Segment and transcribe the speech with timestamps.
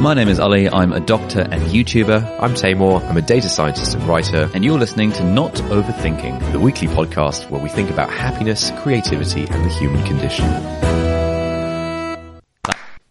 [0.00, 0.66] My name is Ali.
[0.66, 3.04] I'm a doctor and YouTuber, I'm Taimur.
[3.04, 4.50] I'm a data scientist and writer.
[4.54, 6.52] and you're listening to Not Overthinking.
[6.52, 10.46] The weekly podcast where we think about happiness, creativity, and the human condition.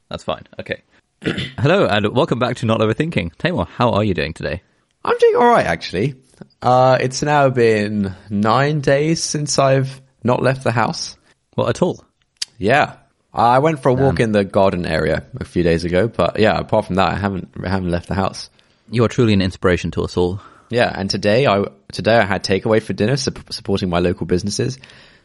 [0.10, 0.48] That's fine.
[0.60, 0.82] Okay.
[1.60, 3.36] Hello and welcome back to Not Overthinking.
[3.36, 4.64] Taimur, how are you doing today?
[5.06, 6.16] I'm doing all right, actually.
[6.60, 11.18] Uh, it's now been nine days since I've not left the house.
[11.56, 12.04] Well, at all.
[12.58, 12.96] Yeah,
[13.34, 16.58] I went for a walk in the garden area a few days ago, but yeah,
[16.58, 18.50] apart from that, I haven't I haven't left the house.
[18.90, 20.42] You are truly an inspiration to us all.
[20.70, 24.80] Yeah, and today I today I had takeaway for dinner, sup- supporting my local businesses.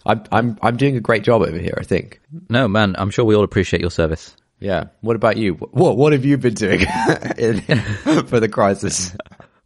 [0.05, 2.21] I'm I'm I'm doing a great job over here, I think.
[2.49, 4.37] No, man, I'm sure we all appreciate your service.
[4.61, 4.85] Yeah.
[5.01, 5.55] What about you?
[5.55, 6.81] What what have you been doing
[7.39, 7.61] in,
[8.27, 9.17] for the crisis?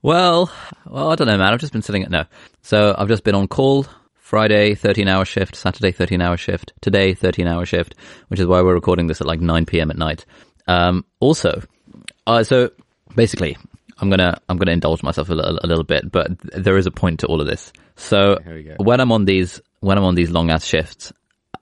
[0.00, 0.50] Well,
[0.86, 1.52] well, I don't know, man.
[1.52, 2.24] I've just been sitting at no.
[2.62, 3.86] So I've just been on call.
[4.28, 5.56] Friday, 13 hour shift.
[5.56, 6.74] Saturday, 13 hour shift.
[6.82, 7.94] Today, 13 hour shift,
[8.28, 9.90] which is why we're recording this at like 9 p.m.
[9.90, 10.26] at night.
[10.66, 11.62] Um, also,
[12.26, 12.70] uh, so
[13.16, 13.56] basically,
[13.96, 17.26] I'm gonna I'm gonna indulge myself a little, bit, but there is a point to
[17.26, 17.72] all of this.
[17.96, 18.74] So Here we go.
[18.76, 21.10] when I'm on these when I'm on these long ass shifts,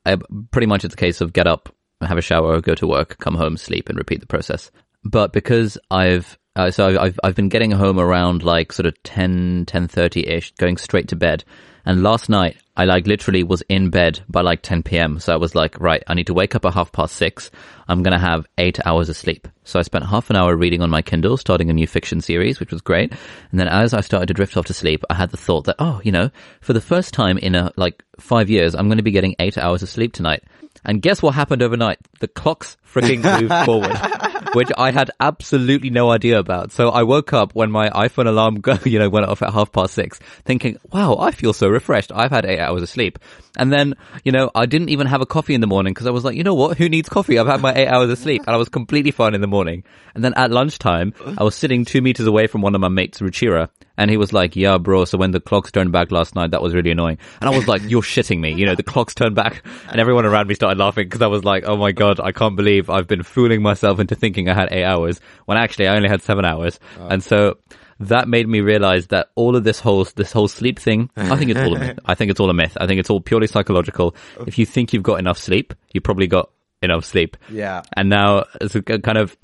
[0.05, 0.17] I,
[0.51, 3.37] pretty much it's a case of get up, have a shower, go to work, come
[3.37, 4.73] home, sleep, and repeat the process.
[5.05, 9.01] But because I've uh, so I've, I've I've been getting home around like sort of
[9.05, 11.45] 10, 10.30 ish, going straight to bed.
[11.87, 15.19] And last night I like literally was in bed by like 10 p.m.
[15.19, 17.51] So I was like, right, I need to wake up at half past six.
[17.89, 19.49] I'm gonna have eight hours of sleep.
[19.65, 22.61] So I spent half an hour reading on my Kindle, starting a new fiction series,
[22.61, 23.13] which was great.
[23.51, 25.77] And then as I started to drift off to sleep, I had the thought that,
[25.79, 29.05] oh, you know, for the first time in a like five years, I'm going to
[29.05, 30.43] be getting eight hours of sleep tonight.
[30.85, 31.99] And guess what happened overnight?
[32.21, 33.91] The clocks freaking moved forward,
[34.55, 36.73] which I had absolutely no idea about.
[36.73, 39.73] So I woke up when my iPhone alarm, go, you know, went off at half
[39.73, 42.13] past six, thinking, "Wow, I feel so refreshed.
[42.15, 43.19] I've had eight hours of sleep."
[43.59, 46.11] And then, you know, I didn't even have a coffee in the morning because I
[46.11, 46.77] was like, you know what?
[46.77, 47.39] Who needs coffee?
[47.39, 49.85] I've had my eight hours of sleep, and I was completely fine in the morning.
[50.15, 53.21] And then at lunchtime, I was sitting two meters away from one of my mates,
[53.21, 56.51] Ruchira, and he was like, yeah, bro, so when the clocks turned back last night,
[56.51, 57.19] that was really annoying.
[57.41, 58.55] And I was like, you're shitting me.
[58.55, 61.45] You know, the clocks turned back and everyone around me started laughing because I was
[61.45, 64.69] like, oh my God, I can't believe I've been fooling myself into thinking I had
[64.71, 66.79] eight hours when actually I only had seven hours.
[66.99, 67.59] And so
[68.01, 71.51] that made me realize that all of this whole, this whole sleep thing, I think
[71.51, 71.99] it's all a myth.
[72.05, 72.77] I think it's all a myth.
[72.81, 74.15] I think it's all purely psychological.
[74.47, 76.51] If you think you've got enough sleep, you probably got
[76.83, 77.37] enough sleep.
[77.51, 77.83] Yeah.
[77.97, 79.37] And now it's a kind of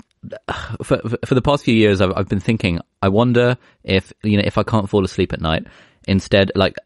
[0.83, 4.43] for, for the past few years, I've, I've been thinking, I wonder if, you know,
[4.45, 5.67] if I can't fall asleep at night,
[6.07, 6.77] instead, like,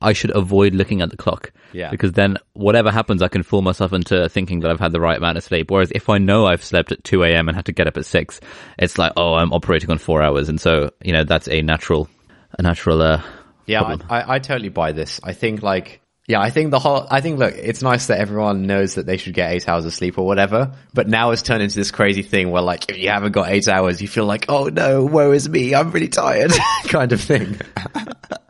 [0.00, 1.52] I should avoid looking at the clock.
[1.72, 1.90] Yeah.
[1.90, 5.16] Because then whatever happens, I can fool myself into thinking that I've had the right
[5.16, 5.70] amount of sleep.
[5.70, 7.48] Whereas if I know I've slept at 2 a.m.
[7.48, 8.40] and had to get up at 6,
[8.78, 10.48] it's like, oh, I'm operating on four hours.
[10.48, 12.08] And so, you know, that's a natural,
[12.58, 13.22] a natural, uh,
[13.66, 15.20] Yeah, I, I, I totally buy this.
[15.22, 18.66] I think like, yeah, I think the whole, I think look, it's nice that everyone
[18.66, 21.62] knows that they should get eight hours of sleep or whatever, but now it's turned
[21.62, 24.46] into this crazy thing where like, if you haven't got eight hours, you feel like,
[24.48, 26.52] oh no, woe is me, I'm really tired,
[26.84, 27.60] kind of thing.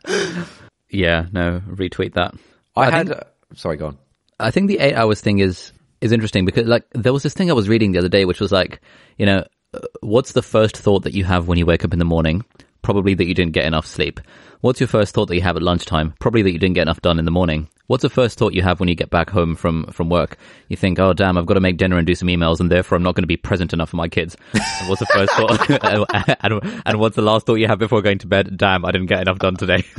[0.88, 2.34] yeah, no, retweet that.
[2.76, 3.20] I, I had, think-
[3.54, 3.98] sorry, go on.
[4.38, 7.50] I think the eight hours thing is is interesting because like there was this thing
[7.50, 8.80] I was reading the other day, which was like,
[9.16, 11.98] you know, uh, what's the first thought that you have when you wake up in
[11.98, 12.44] the morning?
[12.82, 14.20] Probably that you didn't get enough sleep.
[14.64, 16.14] What's your first thought that you have at lunchtime?
[16.20, 17.68] Probably that you didn't get enough done in the morning.
[17.86, 20.38] What's the first thought you have when you get back home from from work?
[20.68, 22.96] You think, oh damn, I've got to make dinner and do some emails, and therefore
[22.96, 24.38] I'm not going to be present enough for my kids.
[24.54, 26.38] And what's the first thought?
[26.62, 28.56] and, and what's the last thought you have before going to bed?
[28.56, 29.84] Damn, I didn't get enough done today.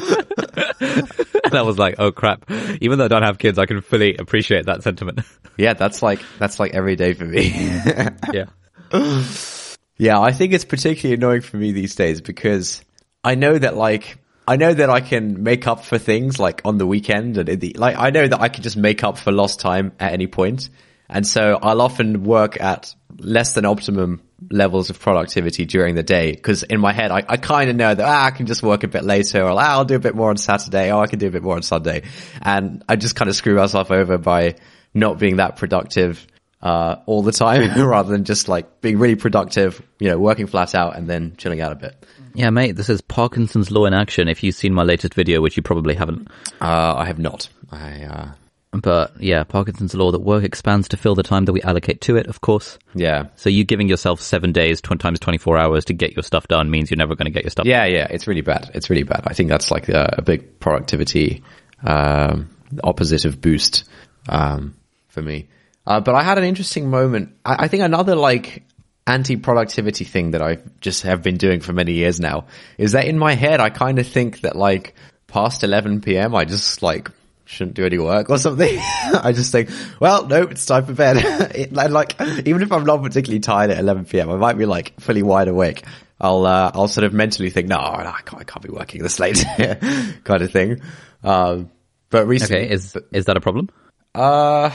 [0.80, 2.50] and I was like, oh crap.
[2.82, 5.20] Even though I don't have kids, I can fully appreciate that sentiment.
[5.58, 7.50] Yeah, that's like, that's like every day for me.
[8.34, 8.46] yeah.
[10.00, 12.84] Yeah, I think it's particularly annoying for me these days because
[13.24, 16.78] I know that like I know that I can make up for things like on
[16.78, 19.60] the weekend and the like I know that I can just make up for lost
[19.60, 20.70] time at any point.
[21.10, 26.32] And so I'll often work at less than optimum levels of productivity during the day
[26.32, 28.84] because in my head I, I kind of know that ah, I can just work
[28.84, 31.20] a bit later or ah, I'll do a bit more on Saturday or I can
[31.20, 32.04] do a bit more on Sunday.
[32.42, 34.56] And I just kind of screw myself over by
[34.94, 36.26] not being that productive
[36.62, 40.74] uh, all the time rather than just like being really productive, you know, working flat
[40.74, 42.06] out and then chilling out a bit.
[42.36, 44.28] Yeah, mate, this is Parkinson's law in action.
[44.28, 46.28] If you've seen my latest video, which you probably haven't.
[46.62, 47.48] Uh, I have not.
[47.72, 48.32] I, uh,
[48.72, 52.18] But yeah, Parkinson's law that work expands to fill the time that we allocate to
[52.18, 52.78] it, of course.
[52.94, 53.28] Yeah.
[53.38, 56.70] So you giving yourself seven days, 20 times 24 hours to get your stuff done
[56.70, 57.72] means you're never going to get your stuff done.
[57.72, 58.70] Yeah, yeah, it's really bad.
[58.74, 59.24] It's really bad.
[59.26, 61.44] I think that's like a, a big productivity
[61.84, 62.50] um,
[62.84, 63.86] opposite of boost
[64.28, 64.76] um,
[65.08, 65.48] for me.
[65.88, 67.36] Uh, but I had an interesting moment.
[67.46, 68.64] I, I think another like
[69.08, 72.46] anti-productivity thing that I just have been doing for many years now
[72.78, 74.96] is that in my head I kind of think that like
[75.28, 76.34] past 11 p.m.
[76.34, 77.12] I just like
[77.46, 78.78] shouldn't do any work or something.
[78.80, 79.70] I just think,
[80.00, 81.18] well, nope, it's time for bed.
[81.56, 85.00] it, like, even if I'm not particularly tired at 11 p.m., I might be like
[85.00, 85.84] fully wide awake.
[86.20, 89.04] I'll, uh, I'll sort of mentally think, no, no I, can't, I can't be working
[89.04, 89.44] this late
[90.24, 90.82] kind of thing.
[91.24, 91.70] Um,
[92.10, 93.70] but recently, Okay, is is that a problem?
[94.14, 94.70] uh,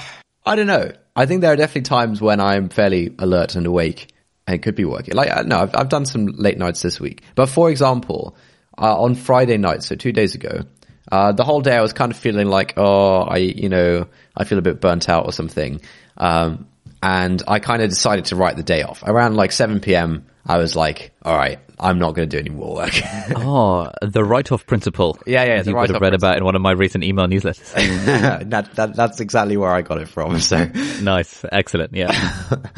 [0.44, 0.93] I don't know.
[1.17, 4.09] I think there are definitely times when I'm fairly alert and awake
[4.55, 5.14] it could be working.
[5.14, 7.23] Like, uh, no, I've, I've done some late nights this week.
[7.35, 8.37] But for example,
[8.79, 10.62] uh, on Friday night, so two days ago,
[11.11, 14.06] uh, the whole day I was kind of feeling like, oh, I, you know,
[14.37, 15.81] I feel a bit burnt out or something.
[16.17, 16.67] Um,
[17.02, 19.02] and I kind of decided to write the day off.
[19.05, 22.50] Around like 7 p.m., I was like, all right, I'm not going to do any
[22.50, 22.93] more work.
[23.37, 25.17] Oh, the write-off principle.
[25.25, 27.73] Yeah, yeah, the you would have read about in one of my recent email newsletters.
[28.50, 30.41] that, that, that's exactly where I got it from.
[30.41, 30.64] So,
[31.00, 31.94] nice, excellent.
[31.94, 32.11] Yeah,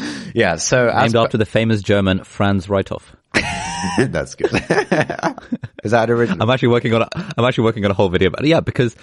[0.34, 3.04] yeah, so named after the famous German Franz Reitoff.
[4.10, 4.52] that's good.
[5.82, 6.42] Is that original?
[6.42, 7.02] I'm actually working on.
[7.02, 8.94] A, I'm actually working on a whole video, but yeah, because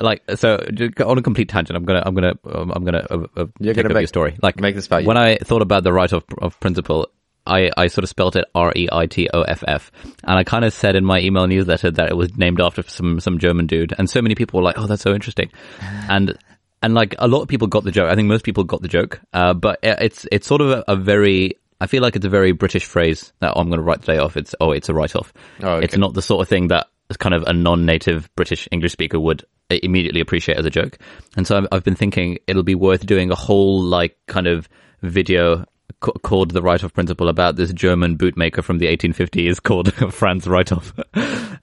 [0.00, 0.58] like so
[1.04, 1.76] on a complete tangent.
[1.76, 2.02] I'm gonna.
[2.04, 2.34] I'm gonna.
[2.44, 3.06] Um, I'm gonna.
[3.10, 4.36] Uh, uh, You're take gonna up make- your story.
[4.42, 5.08] Like make this about you.
[5.08, 7.08] when I thought about the right of, of principle.
[7.48, 10.44] I, I sort of spelt it R E I T O F F, and I
[10.44, 13.66] kind of said in my email newsletter that it was named after some some German
[13.66, 15.50] dude, and so many people were like, "Oh, that's so interesting,"
[16.08, 16.36] and
[16.82, 18.10] and like a lot of people got the joke.
[18.10, 20.84] I think most people got the joke, uh, but it- it's it's sort of a,
[20.88, 23.84] a very I feel like it's a very British phrase that oh, I'm going to
[23.84, 24.36] write the day off.
[24.36, 25.32] It's oh, it's a write off.
[25.62, 25.84] Oh, okay.
[25.84, 29.42] It's not the sort of thing that kind of a non-native British English speaker would
[29.70, 30.98] immediately appreciate as a joke.
[31.36, 34.68] And so I've, I've been thinking it'll be worth doing a whole like kind of
[35.02, 35.64] video
[36.00, 40.92] ca- called the write-off principle about this German bootmaker from the 1850s called Franz Write-off,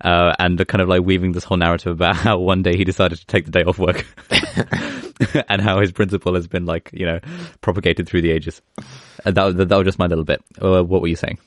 [0.01, 3.18] uh, and kind of like weaving this whole narrative about how one day he decided
[3.19, 4.06] to take the day off work.
[5.50, 7.19] and how his principle has been like, you know,
[7.62, 8.62] propagated through the ages.
[9.25, 10.42] Uh, that, was- that was just my little bit.
[10.62, 11.38] Uh, what were you saying?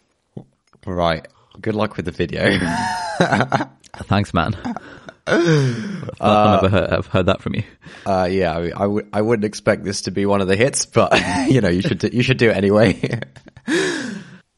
[0.86, 1.26] Right.
[1.60, 2.58] Good luck with the video.
[4.04, 4.56] Thanks, man.
[5.30, 7.62] I've ever heard, I've heard that from you.
[8.06, 10.86] Uh, yeah, I, I, w- I wouldn't expect this to be one of the hits,
[10.86, 11.12] but
[11.50, 13.20] you know, you should do, you should do it anyway.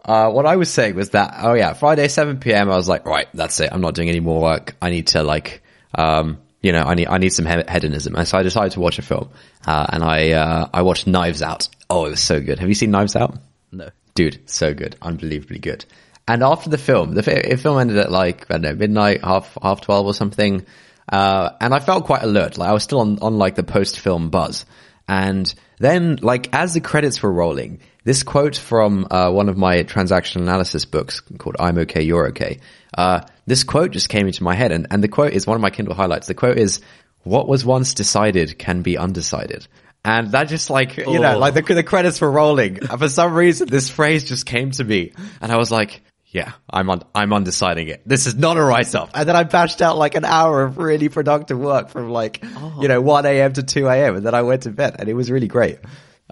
[0.05, 2.71] uh, what I was saying was that, oh yeah, Friday 7 p.m.
[2.71, 3.71] I was like, right, that's it.
[3.73, 4.77] I'm not doing any more work.
[4.81, 5.63] I need to like,
[5.95, 8.81] um, you know, I need I need some he- hedonism, and so I decided to
[8.81, 9.31] watch a film,
[9.67, 11.69] uh, and I uh, I watched Knives Out.
[11.89, 12.59] Oh, it was so good.
[12.59, 13.39] Have you seen Knives Out?
[13.73, 13.89] No.
[14.15, 15.85] dude, so good, unbelievably good.
[16.31, 19.57] And after the film, the fi- film ended at like I don't know midnight, half
[19.61, 20.65] half twelve or something,
[21.09, 22.57] uh, and I felt quite alert.
[22.59, 24.65] Like I was still on on like the post film buzz.
[25.09, 29.83] And then, like as the credits were rolling, this quote from uh, one of my
[29.83, 32.61] transaction analysis books called "I'm Okay, You're Okay."
[32.97, 35.61] Uh, this quote just came into my head, and and the quote is one of
[35.63, 36.29] my Kindle highlights.
[36.29, 36.81] The quote is,
[37.25, 39.67] "What was once decided can be undecided."
[40.05, 41.39] And that just like, you know, Oh.
[41.39, 42.79] like the, the credits were rolling.
[42.89, 45.13] And for some reason, this phrase just came to me
[45.43, 46.01] and I was like,
[46.31, 48.03] yeah, I'm on, I'm undeciding it.
[48.07, 49.11] This is not a write-off.
[49.15, 52.43] And then I bashed out like an hour of really productive work from like,
[52.81, 53.53] you know, 1 a.m.
[53.55, 54.17] to 2 a.m.
[54.17, 55.79] And then I went to bed and it was really great.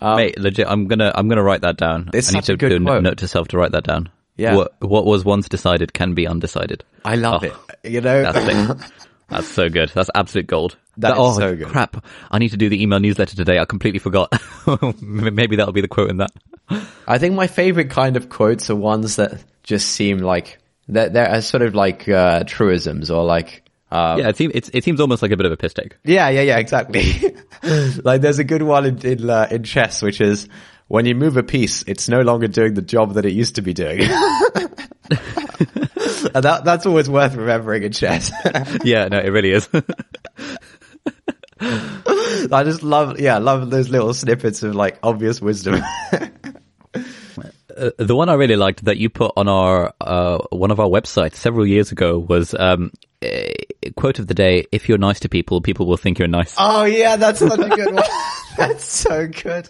[0.01, 2.11] Um, Mate, legit, I'm gonna, I'm gonna write that down.
[2.15, 3.03] It's I need such a to good do a quote.
[3.03, 4.09] note to self to write that down.
[4.37, 4.55] Yeah.
[4.55, 6.85] What, what was once decided can be undecided.
[7.05, 7.91] I love Oh, it.
[7.91, 8.39] You know, That's
[8.81, 8.93] it.
[9.29, 9.91] That's so good.
[9.93, 10.77] That's absolute gold.
[10.99, 11.67] That is oh, so good.
[11.67, 12.05] crap.
[12.31, 13.59] I need to do the email newsletter today.
[13.59, 14.33] I completely forgot.
[15.03, 16.31] Maybe that'll be the quote in that.
[17.07, 20.59] I think my favorite kind of quotes are ones that just seem like
[20.89, 25.01] they're, they're sort of like, uh, truisms or like, uh, Yeah, it seems, it seems
[25.01, 25.97] almost like a bit of a piss take.
[26.05, 27.05] Yeah, yeah, yeah, exactly.
[28.05, 30.49] like there's a good one in in, uh, in chess, which is
[30.89, 33.63] when you move a piece, it's no longer doing the job that it used to
[33.63, 34.01] be doing.
[34.01, 34.11] and
[36.45, 38.33] that that's always worth remembering in chess.
[38.85, 39.69] yeah, no, it really is.
[41.61, 45.83] I just love, yeah, love those little snippets of like obvious wisdom.
[47.79, 50.89] Uh, the one I really liked that you put on our uh, one of our
[50.89, 52.91] websites several years ago was um,
[53.23, 53.55] a
[53.97, 56.85] quote of the day: "If you're nice to people, people will think you're nice." oh
[56.85, 58.05] yeah, that's such a good one.
[58.57, 59.69] that's so good.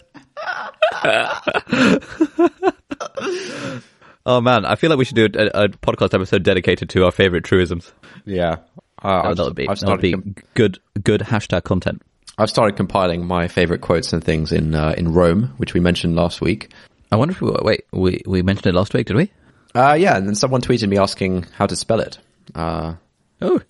[4.26, 7.10] Oh man, I feel like we should do a, a podcast episode dedicated to our
[7.10, 7.90] favorite truisms.
[8.26, 8.56] Yeah.
[9.02, 12.02] Uh, Oh, that would be I've that would be com- good good hashtag content.
[12.36, 16.14] I've started compiling my favorite quotes and things in uh, in Roam, which we mentioned
[16.14, 16.72] last week.
[17.10, 19.32] I wonder if we wait we we mentioned it last week, did we?
[19.74, 22.18] Uh, yeah, and then someone tweeted me asking how to spell it.
[22.54, 22.94] Uh,
[23.40, 23.60] Oh,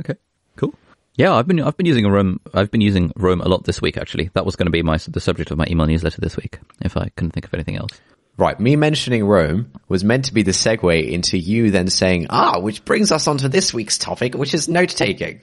[0.00, 0.14] okay,
[0.56, 0.74] cool.
[1.16, 2.40] Yeah, I've been I've been using Roam.
[2.54, 3.96] I've been using Roam a lot this week.
[3.96, 6.58] Actually, that was going to be my the subject of my email newsletter this week.
[6.80, 7.90] If I couldn't think of anything else.
[8.36, 12.60] Right, me mentioning Roam was meant to be the segue into you then saying, ah,
[12.60, 15.42] which brings us on to this week's topic, which is note taking,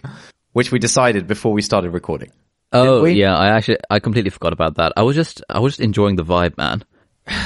[0.54, 2.32] which we decided before we started recording.
[2.72, 4.94] Oh yeah, I actually I completely forgot about that.
[4.98, 6.84] I was just I was just enjoying the vibe, man.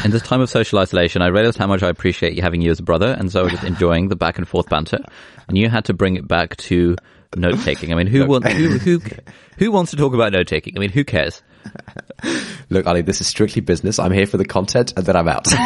[0.04, 2.70] In this time of social isolation, I realized how much I appreciate you having you
[2.72, 5.00] as a brother, and so I was just enjoying the back and forth banter.
[5.48, 6.96] And you had to bring it back to
[7.36, 7.94] note taking.
[7.94, 9.02] I mean, who wants who who
[9.58, 10.76] who wants to talk about note taking?
[10.78, 11.42] I mean, who cares?
[12.70, 14.00] Look, Ali, this is strictly business.
[14.00, 15.48] I'm here for the content, and then I'm out.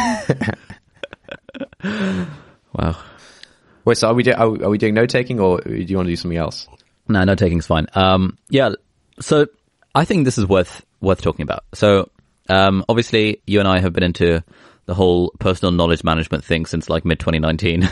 [2.72, 2.96] Wow.
[3.84, 6.12] Wait, so are we, do- are, we- doing note taking, or do you want to
[6.12, 6.66] do something else?
[7.06, 7.86] No, no taking's fine.
[7.94, 8.70] Um, yeah.
[9.20, 9.46] So
[9.94, 11.64] I think this is worth worth talking about.
[11.74, 12.10] So
[12.48, 14.42] um, obviously, you and I have been into
[14.86, 17.88] the whole personal knowledge management thing since like mid 2019.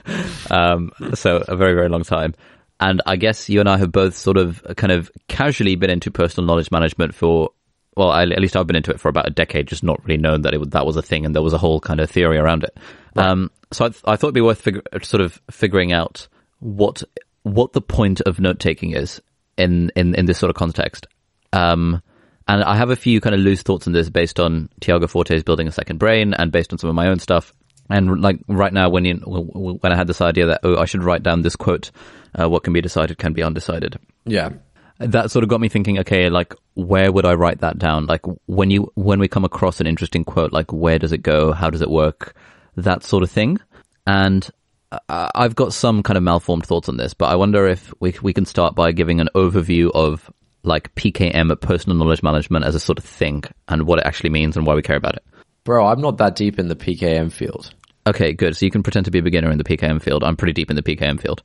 [0.50, 2.34] um, so a very very long time.
[2.80, 6.10] And I guess you and I have both sort of kind of casually been into
[6.10, 7.50] personal knowledge management for.
[7.96, 10.20] Well, I, at least I've been into it for about a decade, just not really
[10.20, 12.38] known that it, that was a thing, and there was a whole kind of theory
[12.38, 12.76] around it.
[13.14, 16.26] Um, so I, th- I thought it'd be worth fig- sort of figuring out
[16.58, 17.04] what
[17.44, 19.20] what the point of note taking is
[19.56, 21.06] in, in, in this sort of context.
[21.52, 22.02] Um,
[22.46, 25.42] and I have a few kind of loose thoughts on this based on Tiago Forte's
[25.42, 27.52] building a second brain and based on some of my own stuff.
[27.90, 31.02] And like right now, when you, when I had this idea that oh, I should
[31.02, 31.90] write down this quote,
[32.38, 33.98] uh, what can be decided can be undecided.
[34.24, 34.50] Yeah.
[34.98, 35.98] That sort of got me thinking.
[36.00, 38.06] Okay, like where would I write that down?
[38.06, 41.52] Like when you when we come across an interesting quote, like where does it go?
[41.52, 42.36] How does it work?
[42.76, 43.58] That sort of thing.
[44.06, 44.48] And
[44.92, 48.14] uh, I've got some kind of malformed thoughts on this, but I wonder if we
[48.22, 50.30] we can start by giving an overview of
[50.64, 54.56] like PKM, personal knowledge management, as a sort of thing, and what it actually means
[54.56, 55.24] and why we care about it.
[55.64, 57.72] Bro, I'm not that deep in the PKM field.
[58.06, 58.56] Okay, good.
[58.56, 60.24] So you can pretend to be a beginner in the PKM field.
[60.24, 61.42] I'm pretty deep in the PKM field.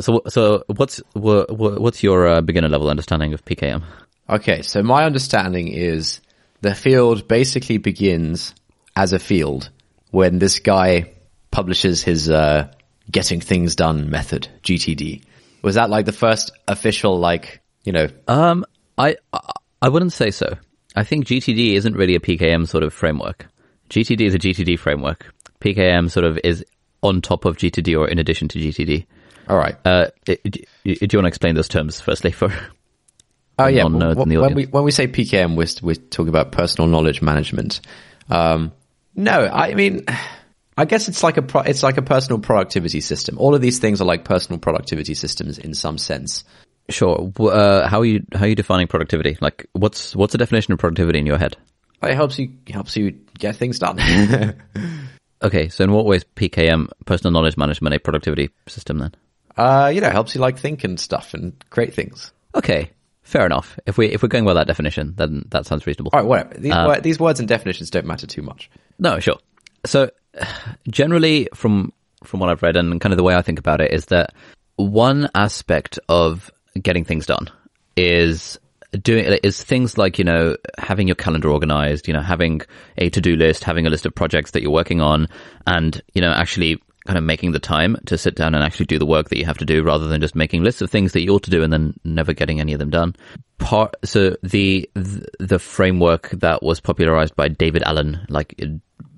[0.00, 3.82] So, so what's wha- wha- what's your uh, beginner level understanding of PKM?
[4.28, 6.20] Okay, so my understanding is
[6.60, 8.54] the field basically begins
[8.94, 9.70] as a field
[10.10, 11.12] when this guy
[11.50, 12.70] publishes his uh,
[13.10, 15.22] getting things done method, GTD.
[15.62, 18.64] Was that like the first official, like, you know, Um,
[18.98, 19.16] I
[19.82, 20.56] I- wouldn't say so.
[20.94, 23.46] I think GTD isn't really a PKM sort of framework.
[23.88, 25.32] GTD is a GTD framework.
[25.60, 26.64] PKM sort of is
[27.02, 29.06] on top of GTD or in addition to GTD.
[29.48, 29.76] all right.
[29.86, 30.36] Uh, do
[30.84, 32.52] you want to explain those terms firstly for?
[33.58, 36.28] Oh yeah, non-nerds w- in the when we when we say PKM, we're we're talking
[36.28, 37.80] about personal knowledge management.
[38.28, 38.70] Um,
[39.16, 40.04] no, I mean,
[40.76, 43.38] I guess it's like a pro- it's like a personal productivity system.
[43.38, 46.44] All of these things are like personal productivity systems in some sense.
[46.90, 47.32] Sure.
[47.38, 49.36] Uh, how are you how are you defining productivity?
[49.40, 51.56] Like, what's what's the definition of productivity in your head?
[52.02, 53.98] It helps you helps you get things done.
[55.40, 59.14] Okay, so in what ways PKM, personal knowledge management, a productivity system then?
[59.56, 62.32] uh, you know, it helps you like think and stuff and create things.
[62.54, 62.90] Okay,
[63.22, 63.78] fair enough.
[63.86, 66.10] If we if we're going by that definition, then that sounds reasonable.
[66.12, 66.54] All right, whatever.
[66.60, 68.70] These wor- these words and definitions don't matter too much.
[68.98, 69.38] No, sure.
[69.86, 70.10] So
[70.88, 71.92] generally from
[72.24, 74.34] from what I've read and kind of the way I think about it is that
[74.74, 76.50] one aspect of
[76.82, 77.48] getting things done
[77.96, 78.58] is
[79.02, 82.60] doing is things like, you know, having your calendar organized, you know, having
[82.96, 85.28] a to-do list, having a list of projects that you're working on
[85.66, 88.98] and, you know, actually kind of making the time to sit down and actually do
[88.98, 91.22] the work that you have to do rather than just making lists of things that
[91.22, 93.16] you ought to do and then never getting any of them done.
[93.58, 98.62] Part, so the, the framework that was popularized by David Allen like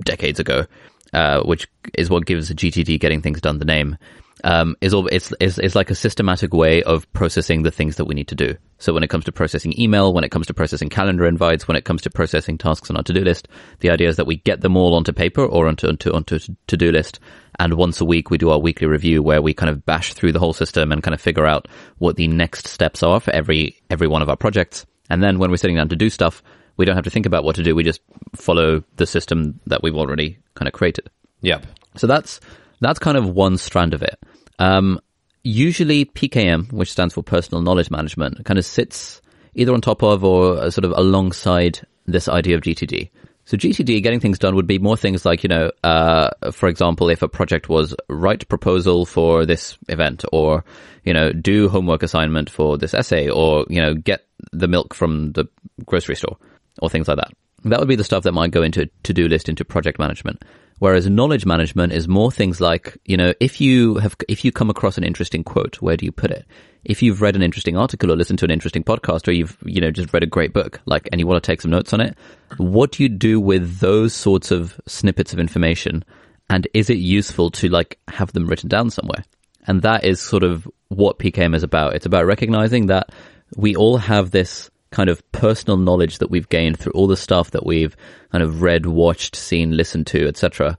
[0.04, 0.66] decades ago,
[1.12, 3.98] uh, which is what gives GTD getting things done the name,
[4.44, 8.06] um, is all, it's, it's, it's like a systematic way of processing the things that
[8.06, 8.56] we need to do.
[8.78, 11.76] So when it comes to processing email, when it comes to processing calendar invites, when
[11.76, 13.48] it comes to processing tasks on our to-do list,
[13.80, 16.40] the idea is that we get them all onto paper or onto, onto, onto a
[16.66, 17.20] to-do list.
[17.58, 20.32] And once a week, we do our weekly review where we kind of bash through
[20.32, 21.68] the whole system and kind of figure out
[21.98, 24.86] what the next steps are for every, every one of our projects.
[25.10, 26.42] And then when we're sitting down to do stuff,
[26.76, 27.74] we don't have to think about what to do.
[27.74, 28.00] We just
[28.34, 31.10] follow the system that we've already kind of created.
[31.42, 31.66] Yep.
[31.96, 32.40] So that's
[32.80, 34.18] that's kind of one strand of it.
[34.60, 35.00] Um,
[35.42, 39.20] usually PKM, which stands for Personal Knowledge Management, kind of sits
[39.54, 43.10] either on top of or uh, sort of alongside this idea of GTD.
[43.46, 47.08] So GTD, getting things done, would be more things like, you know, uh, for example,
[47.08, 50.64] if a project was write proposal for this event, or
[51.04, 55.32] you know, do homework assignment for this essay, or you know, get the milk from
[55.32, 55.46] the
[55.84, 56.36] grocery store,
[56.80, 57.32] or things like that.
[57.64, 60.42] That would be the stuff that might go into a to-do list into project management.
[60.80, 64.70] Whereas knowledge management is more things like, you know, if you have, if you come
[64.70, 66.46] across an interesting quote, where do you put it?
[66.84, 69.82] If you've read an interesting article or listened to an interesting podcast or you've, you
[69.82, 72.00] know, just read a great book, like, and you want to take some notes on
[72.00, 72.16] it,
[72.56, 76.02] what do you do with those sorts of snippets of information?
[76.48, 79.22] And is it useful to like have them written down somewhere?
[79.66, 81.94] And that is sort of what PKM is about.
[81.94, 83.10] It's about recognizing that
[83.54, 87.52] we all have this kind of personal knowledge that we've gained through all the stuff
[87.52, 87.96] that we've
[88.32, 90.76] kind of read, watched, seen, listened to, etc.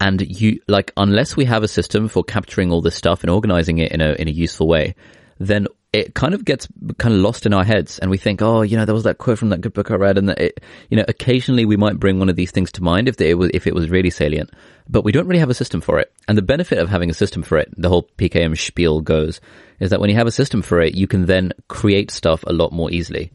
[0.00, 3.78] And you, like, unless we have a system for capturing all this stuff and organizing
[3.78, 4.94] it in a, in a useful way,
[5.38, 5.66] then
[5.98, 8.76] it kind of gets kind of lost in our heads and we think, oh, you
[8.76, 10.96] know, there was that quote from that good book I read and that it, you
[10.96, 13.66] know, occasionally we might bring one of these things to mind if it was, if
[13.66, 14.50] it was really salient,
[14.88, 16.12] but we don't really have a system for it.
[16.28, 19.40] And the benefit of having a system for it, the whole PKM spiel goes,
[19.80, 22.52] is that when you have a system for it, you can then create stuff a
[22.52, 23.32] lot more easily.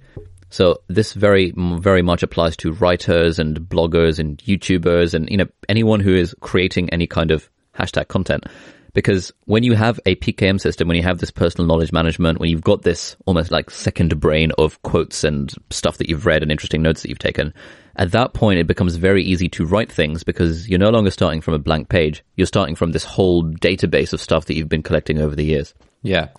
[0.50, 5.48] So this very, very much applies to writers and bloggers and YouTubers and, you know,
[5.68, 8.46] anyone who is creating any kind of hashtag content.
[8.94, 12.50] Because when you have a PKM system, when you have this personal knowledge management, when
[12.50, 16.52] you've got this almost like second brain of quotes and stuff that you've read and
[16.52, 17.54] interesting notes that you've taken,
[17.96, 21.42] at that point it becomes very easy to write things because you're no longer starting
[21.42, 22.24] from a blank page.
[22.36, 25.74] You're starting from this whole database of stuff that you've been collecting over the years.
[26.04, 26.30] Yeah.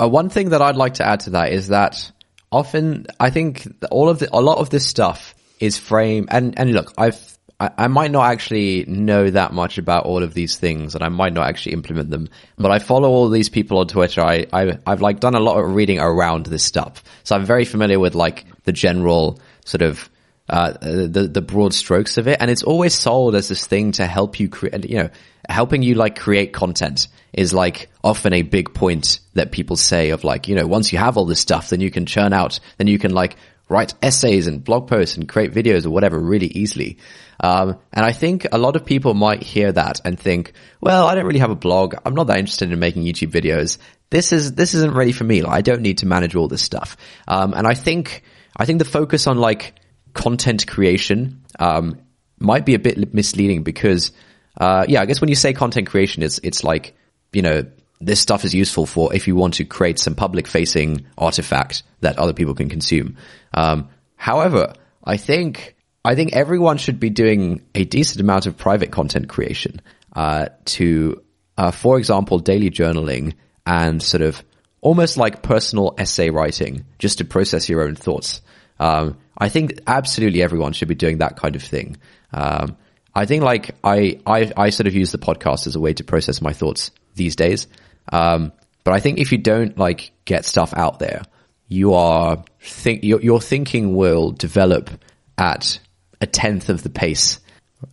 [0.00, 2.12] Uh, one thing that I'd like to add to that is that
[2.52, 6.72] often I think all of the, a lot of this stuff is frame and, and
[6.72, 10.96] look, I've, I, I might not actually know that much about all of these things
[10.96, 14.20] and I might not actually implement them, but I follow all these people on Twitter.
[14.20, 17.04] I, I, I've like done a lot of reading around this stuff.
[17.22, 20.10] So I'm very familiar with like the general sort of
[20.48, 24.06] uh, the the broad strokes of it, and it's always sold as this thing to
[24.06, 24.90] help you create.
[24.90, 25.10] You know,
[25.48, 30.24] helping you like create content is like often a big point that people say of
[30.24, 32.88] like you know once you have all this stuff, then you can churn out, then
[32.88, 33.36] you can like
[33.68, 36.98] write essays and blog posts and create videos or whatever really easily.
[37.42, 41.14] Um, and I think a lot of people might hear that and think, well, I
[41.14, 41.94] don't really have a blog.
[42.04, 43.78] I'm not that interested in making YouTube videos.
[44.10, 45.42] This is, this isn't really for me.
[45.42, 46.96] Like, I don't need to manage all this stuff.
[47.26, 48.22] Um, and I think,
[48.56, 49.74] I think the focus on like
[50.14, 52.00] content creation um,
[52.38, 54.12] might be a bit misleading because,
[54.58, 56.94] uh, yeah, I guess when you say content creation, it's it's like
[57.32, 57.64] you know
[58.00, 62.18] this stuff is useful for if you want to create some public facing artifact that
[62.18, 63.16] other people can consume.
[63.54, 68.90] Um, however, I think I think everyone should be doing a decent amount of private
[68.90, 69.80] content creation
[70.14, 71.22] uh, to,
[71.56, 74.42] uh, for example, daily journaling and sort of
[74.80, 78.40] almost like personal essay writing, just to process your own thoughts.
[78.80, 81.98] Um, I think absolutely everyone should be doing that kind of thing.
[82.32, 82.76] Um,
[83.14, 86.04] I think like I, I, I sort of use the podcast as a way to
[86.04, 87.68] process my thoughts these days.
[88.12, 88.52] Um,
[88.84, 91.22] but I think if you don't like get stuff out there,
[91.68, 94.90] you are think your, your thinking will develop
[95.38, 95.78] at
[96.22, 97.40] a tenth of the pace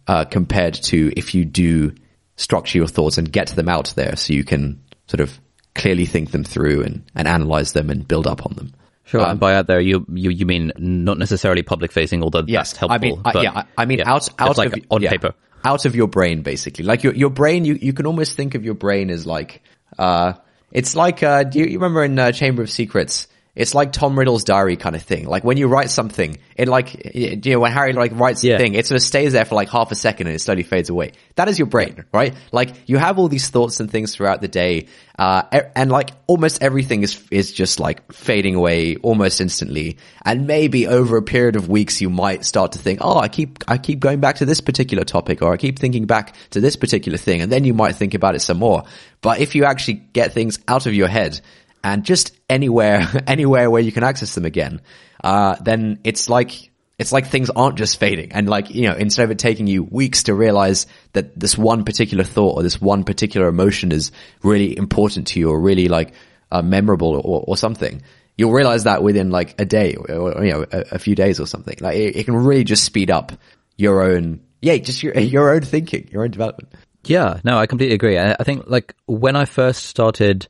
[0.07, 1.93] uh, compared to if you do
[2.37, 5.37] structure your thoughts and get them out there so you can sort of
[5.75, 8.73] clearly think them through and, and analyze them and build up on them.
[9.03, 9.21] Sure.
[9.21, 12.69] Um, and by out there, you, you you mean not necessarily public facing, although yes,
[12.69, 12.95] that's helpful.
[12.95, 15.33] I mean, but, yeah, I, I mean yeah, out out like of on yeah, paper,
[15.63, 16.85] out of your brain, basically.
[16.85, 19.63] Like your your brain, you you can almost think of your brain as like
[19.97, 20.33] uh,
[20.71, 23.27] it's like uh, do you, you remember in uh, Chamber of Secrets?
[23.59, 25.27] It's like Tom Riddle's diary kind of thing.
[25.27, 28.55] Like when you write something, it like, you know, when Harry like writes yeah.
[28.55, 30.63] a thing, it sort of stays there for like half a second and it slowly
[30.63, 31.11] fades away.
[31.35, 32.33] That is your brain, right?
[32.53, 34.87] Like you have all these thoughts and things throughout the day.
[35.17, 35.41] Uh,
[35.75, 39.97] and like almost everything is, is just like fading away almost instantly.
[40.23, 43.59] And maybe over a period of weeks, you might start to think, oh, I keep,
[43.67, 46.77] I keep going back to this particular topic or I keep thinking back to this
[46.77, 47.41] particular thing.
[47.41, 48.83] And then you might think about it some more.
[49.19, 51.41] But if you actually get things out of your head,
[51.83, 54.81] and just anywhere, anywhere where you can access them again,
[55.23, 58.33] uh, then it's like, it's like things aren't just fading.
[58.33, 61.85] And like, you know, instead of it taking you weeks to realize that this one
[61.85, 64.11] particular thought or this one particular emotion is
[64.43, 66.13] really important to you or really like,
[66.51, 68.01] uh, memorable or, or something,
[68.37, 71.45] you'll realize that within like a day or, you know, a, a, few days or
[71.45, 71.77] something.
[71.79, 73.31] Like it, it can really just speed up
[73.77, 76.73] your own, yeah, just your, your own thinking, your own development.
[77.05, 78.17] Yeah, no, I completely agree.
[78.17, 80.47] I, I think like when I first started,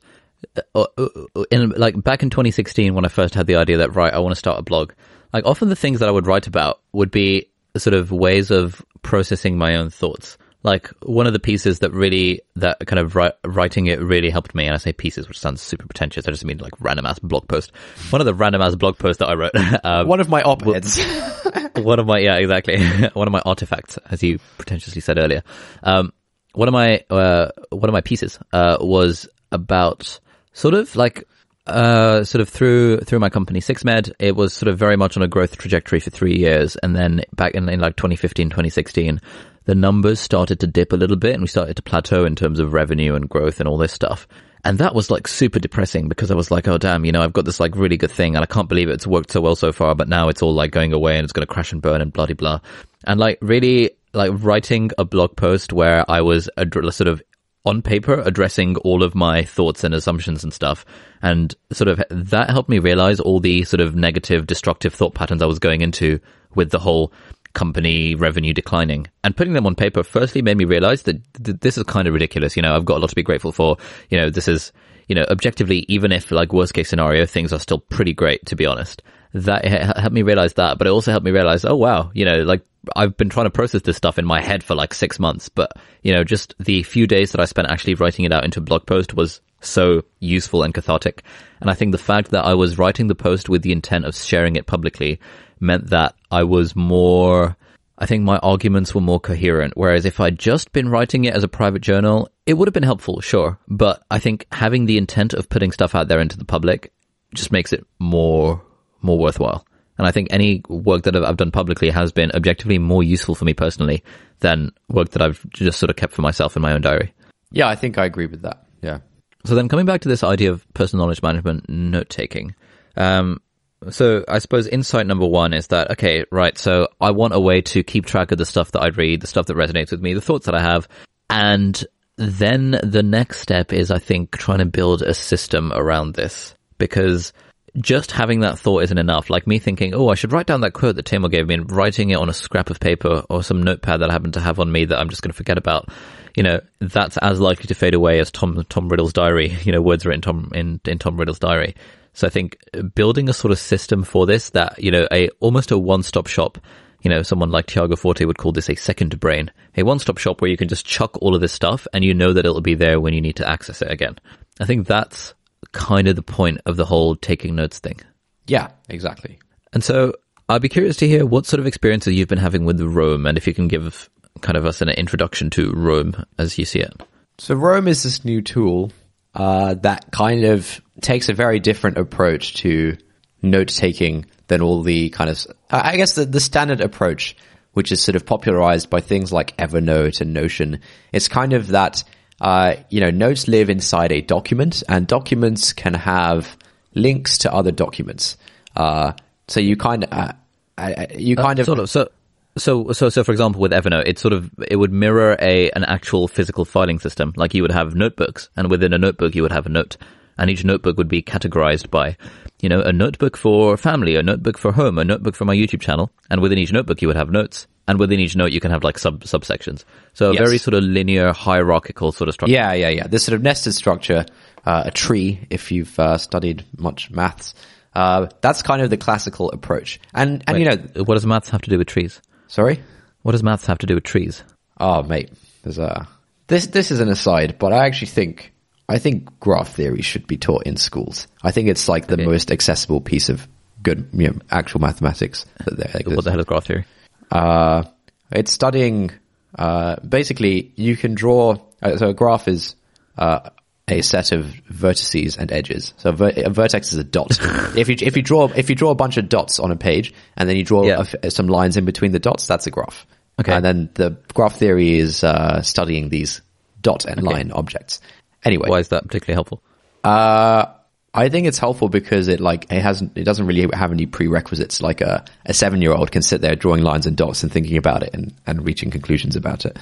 [1.50, 4.32] in like back in 2016 when I first had the idea that right I want
[4.32, 4.92] to start a blog
[5.32, 8.84] like often the things that I would write about would be sort of ways of
[9.02, 10.36] processing my own thoughts.
[10.62, 14.66] Like one of the pieces that really that kind of writing it really helped me
[14.66, 17.48] and I say pieces which sounds super pretentious I just mean like random ass blog
[17.48, 17.72] post.
[18.10, 19.52] One of the random ass blog posts that I wrote
[19.84, 21.02] um, one of my op-eds.
[21.76, 22.78] one of my yeah exactly.
[23.14, 25.42] One of my artifacts as you pretentiously said earlier.
[25.82, 26.12] Um,
[26.52, 30.20] one of my uh, one of my pieces uh, was about
[30.52, 31.24] sort of like
[31.66, 35.22] uh, sort of through through my company SixMed, it was sort of very much on
[35.22, 39.20] a growth trajectory for three years, and then back in, in like 2015, 2016,
[39.64, 42.58] the numbers started to dip a little bit, and we started to plateau in terms
[42.58, 44.26] of revenue and growth and all this stuff.
[44.64, 47.32] And that was like super depressing because I was like, oh damn, you know, I've
[47.32, 49.72] got this like really good thing and I can't believe it's worked so well so
[49.72, 52.02] far, but now it's all like going away and it's going to crash and burn
[52.02, 52.58] and bloody blah.
[52.58, 52.68] blah,
[53.04, 57.22] And like really like writing a blog post where I was ad- sort of
[57.64, 60.84] on paper addressing all of my thoughts and assumptions and stuff.
[61.22, 65.42] And sort of that helped me realize all the sort of negative, destructive thought patterns
[65.42, 66.20] I was going into
[66.54, 67.12] with the whole
[67.52, 71.76] company revenue declining and putting them on paper firstly made me realize that th- this
[71.76, 72.56] is kind of ridiculous.
[72.56, 73.76] You know, I've got a lot to be grateful for.
[74.08, 74.72] You know, this is,
[75.08, 78.56] you know, objectively, even if like worst case scenario, things are still pretty great, to
[78.56, 79.02] be honest.
[79.32, 82.42] That helped me realize that, but it also helped me realize, oh wow, you know,
[82.42, 82.62] like
[82.96, 85.72] I've been trying to process this stuff in my head for like six months, but
[86.02, 88.62] you know, just the few days that I spent actually writing it out into a
[88.62, 91.22] blog post was so useful and cathartic.
[91.60, 94.16] And I think the fact that I was writing the post with the intent of
[94.16, 95.20] sharing it publicly
[95.60, 97.56] meant that I was more,
[97.98, 99.74] I think my arguments were more coherent.
[99.76, 102.82] Whereas if I'd just been writing it as a private journal, it would have been
[102.82, 103.58] helpful, sure.
[103.68, 106.92] But I think having the intent of putting stuff out there into the public
[107.34, 108.62] just makes it more,
[109.02, 109.66] more worthwhile.
[109.98, 113.44] And I think any work that I've done publicly has been objectively more useful for
[113.44, 114.02] me personally
[114.38, 117.12] than work that I've just sort of kept for myself in my own diary.
[117.52, 118.64] Yeah, I think I agree with that.
[118.80, 119.00] Yeah.
[119.44, 122.54] So then coming back to this idea of personal knowledge management, note taking.
[122.96, 123.40] Um,
[123.88, 126.56] so I suppose insight number one is that, okay, right.
[126.56, 129.26] So I want a way to keep track of the stuff that I read, the
[129.26, 130.88] stuff that resonates with me, the thoughts that I have.
[131.28, 131.82] And
[132.16, 137.32] then the next step is, I think, trying to build a system around this because
[137.80, 139.30] just having that thought isn't enough.
[139.30, 141.70] Like me thinking, oh, I should write down that quote that Taimur gave me and
[141.70, 144.58] writing it on a scrap of paper or some notepad that I happen to have
[144.58, 145.88] on me that I'm just going to forget about.
[146.36, 149.56] You know, that's as likely to fade away as Tom Tom Riddle's diary.
[149.62, 151.74] You know, words written Tom in in Tom Riddle's diary.
[152.12, 152.58] So I think
[152.94, 156.58] building a sort of system for this that, you know, a almost a one-stop shop,
[157.02, 160.40] you know, someone like Tiago Forte would call this a second brain, a one-stop shop
[160.40, 162.74] where you can just chuck all of this stuff and you know that it'll be
[162.74, 164.18] there when you need to access it again.
[164.60, 165.34] I think that's
[165.72, 168.00] kind of the point of the whole taking notes thing.
[168.46, 169.38] Yeah, exactly.
[169.72, 170.14] And so
[170.48, 173.38] I'd be curious to hear what sort of experiences you've been having with Roam and
[173.38, 176.92] if you can give kind of us an introduction to Roam as you see it.
[177.38, 178.92] So Roam is this new tool
[179.34, 182.96] uh, that kind of takes a very different approach to
[183.42, 187.36] note taking than all the kind of, I guess the, the standard approach,
[187.72, 190.80] which is sort of popularized by things like Evernote and Notion.
[191.12, 192.02] It's kind of that,
[192.40, 196.56] uh, you know, notes live inside a document and documents can have
[196.94, 198.36] links to other documents.
[198.76, 199.12] Uh,
[199.48, 200.32] so you kind of, uh,
[200.78, 202.08] uh you kind uh, of, sort of, so,
[202.56, 205.84] so, so, so, for example, with Evernote, it sort of it would mirror a an
[205.84, 207.32] actual physical filing system.
[207.36, 209.96] Like you would have notebooks, and within a notebook, you would have a note,
[210.36, 212.16] and each notebook would be categorized by,
[212.60, 215.80] you know, a notebook for family, a notebook for home, a notebook for my YouTube
[215.80, 218.70] channel, and within each notebook, you would have notes, and within each note, you can
[218.70, 219.82] have like sub subsections.
[220.14, 220.44] So a yes.
[220.44, 222.54] very sort of linear, hierarchical sort of structure.
[222.54, 223.08] Yeah, yeah, yeah.
[223.08, 224.24] This sort of nested structure,
[224.64, 227.52] uh, a tree, if you've uh, studied much maths.
[227.92, 229.98] Uh, that's kind of the classical approach.
[230.14, 231.02] And, and Wait, you know.
[231.02, 232.20] What does maths have to do with trees?
[232.46, 232.80] Sorry?
[233.22, 234.44] What does maths have to do with trees?
[234.78, 235.32] Oh, mate,
[235.64, 236.06] there's a
[236.46, 236.68] this.
[236.68, 238.52] This is an aside, but I actually think
[238.88, 241.26] I think graph theory should be taught in schools.
[241.42, 242.24] I think it's like the okay.
[242.24, 243.48] most accessible piece of
[243.82, 246.16] good, you know, actual mathematics that there exists.
[246.16, 246.86] What the hell is graph theory?
[247.30, 247.84] Uh,
[248.30, 249.10] it's studying.
[249.56, 251.56] Uh, basically, you can draw.
[251.82, 252.76] Uh, so a graph is
[253.18, 253.50] uh,
[253.88, 255.94] a set of vertices and edges.
[255.98, 257.38] So a, ver- a vertex is a dot.
[257.76, 260.14] if you if you draw if you draw a bunch of dots on a page
[260.36, 261.04] and then you draw yeah.
[261.22, 263.06] a, some lines in between the dots, that's a graph.
[263.40, 263.52] Okay.
[263.52, 266.42] And then the graph theory is uh, studying these
[266.80, 267.34] dot and okay.
[267.34, 268.00] line objects.
[268.44, 269.62] Anyway, why is that particularly helpful?
[270.04, 270.66] Uh,
[271.12, 274.80] I think it's helpful because it like it hasn't it doesn't really have any prerequisites.
[274.80, 277.76] Like a a seven year old can sit there drawing lines and dots and thinking
[277.76, 279.76] about it and and reaching conclusions about it.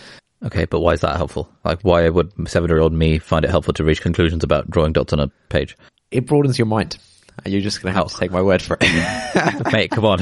[0.44, 1.50] Okay, but why is that helpful?
[1.64, 5.18] Like, why would seven-year-old me find it helpful to reach conclusions about drawing dots on
[5.18, 5.76] a page?
[6.12, 6.96] It broadens your mind.
[7.44, 8.18] You're just going to have to oh.
[8.18, 9.72] take my word for it.
[9.72, 10.20] Mate, come on.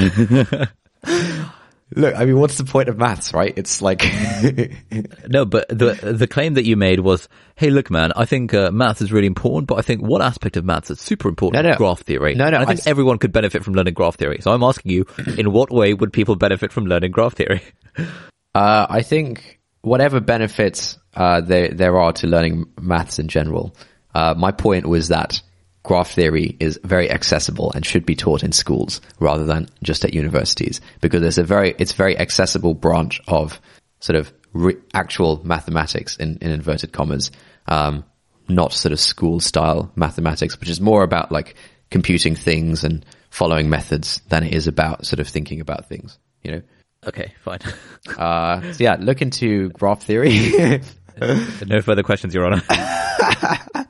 [1.95, 3.53] Look, I mean, what's the point of maths, right?
[3.57, 4.03] It's like
[5.29, 8.73] no, but the the claim that you made was, "Hey, look, man, I think uh,
[8.73, 11.71] maths is really important, but I think one aspect of maths that's super important no,
[11.71, 11.77] no.
[11.77, 12.35] graph theory.
[12.35, 12.91] No, no, and I think I...
[12.91, 14.39] everyone could benefit from learning graph theory.
[14.41, 15.07] So I'm asking you,
[15.39, 17.63] in what way would people benefit from learning graph theory?
[18.57, 23.77] Uh, I think whatever benefits uh, there there are to learning maths in general,
[24.15, 25.43] uh, my point was that
[25.87, 30.13] graph theory is very accessible and should be taught in schools rather than just at
[30.13, 33.61] universities because it's a very it's very accessible branch of
[34.01, 37.31] sort of re- actual mathematics in, in inverted commas,
[37.69, 38.05] um,
[38.49, 41.55] not sort of school style mathematics, which is more about like
[41.89, 46.19] computing things and following methods than it is about sort of thinking about things.
[46.43, 46.63] You know.
[47.07, 47.61] Okay, fine.
[48.19, 50.81] uh, so yeah, look into graph theory.
[51.65, 52.63] no further questions, Your Honor.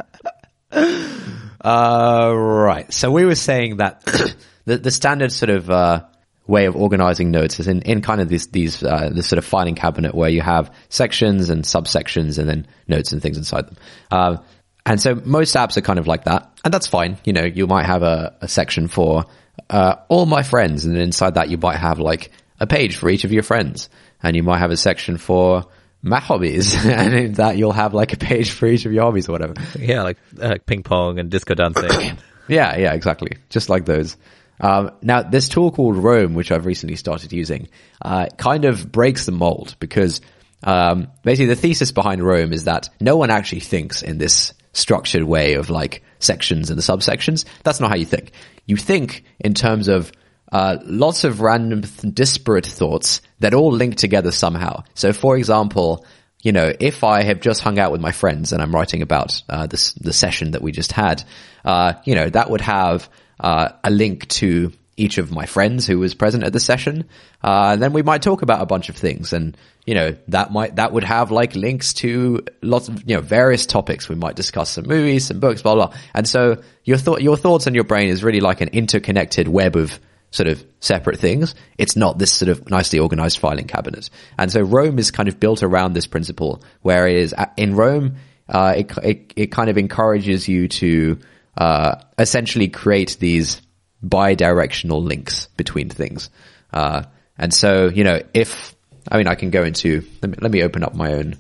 [0.77, 2.93] uh, right.
[2.93, 4.05] So we were saying that
[4.65, 6.05] the, the standard sort of uh,
[6.47, 9.45] way of organizing notes is in, in kind of these, these, uh, this sort of
[9.45, 13.77] filing cabinet where you have sections and subsections and then notes and things inside them.
[14.11, 14.37] Uh,
[14.85, 16.51] and so most apps are kind of like that.
[16.65, 17.19] And that's fine.
[17.25, 19.25] You know, you might have a, a section for,
[19.69, 20.85] uh, all my friends.
[20.85, 23.89] And inside that you might have like a page for each of your friends.
[24.23, 25.65] And you might have a section for
[26.03, 26.75] my hobbies.
[26.85, 29.55] and in that you'll have like a page for each of your hobbies or whatever.
[29.79, 32.19] Yeah, like uh, ping pong and disco dancing.
[32.49, 33.39] Yeah, yeah, exactly.
[33.51, 34.17] Just like those.
[34.61, 37.69] Um, now, this tool called Roam, which I've recently started using,
[38.01, 40.21] uh, kind of breaks the mold because
[40.63, 45.25] um, basically the thesis behind Roam is that no one actually thinks in this structured
[45.25, 47.45] way of like sections and the subsections.
[47.65, 48.33] That's not how you think.
[48.67, 50.13] You think in terms of
[50.53, 51.81] uh, lots of random,
[52.13, 54.85] disparate thoughts that all link together somehow.
[54.95, 56.05] So, for example,
[56.43, 59.43] you know, if I have just hung out with my friends and I'm writing about
[59.49, 61.25] uh, this the session that we just had,
[61.65, 65.99] uh, you know, that would have uh, a link to each of my friends who
[65.99, 67.05] was present at the session.
[67.43, 70.77] Uh, then we might talk about a bunch of things, and you know, that might
[70.77, 74.09] that would have like links to lots of you know various topics.
[74.09, 75.95] We might discuss some movies, some books, blah blah.
[76.15, 79.77] And so your thought, your thoughts and your brain is really like an interconnected web
[79.77, 79.99] of
[80.37, 81.55] sort of separate things.
[81.79, 84.11] It's not this sort of nicely organized filing cabinet.
[84.39, 88.17] And so Roam is kind of built around this principle, whereas in Roam,
[88.49, 91.19] uh, it, it, it kind of encourages you to
[91.57, 93.63] uh, essentially create these
[94.03, 96.31] bi-directional links between things.
[96.73, 97.03] Uh,
[97.39, 98.75] and so, you know, if,
[99.11, 101.37] I mean, I can go into, let me, let me open up my own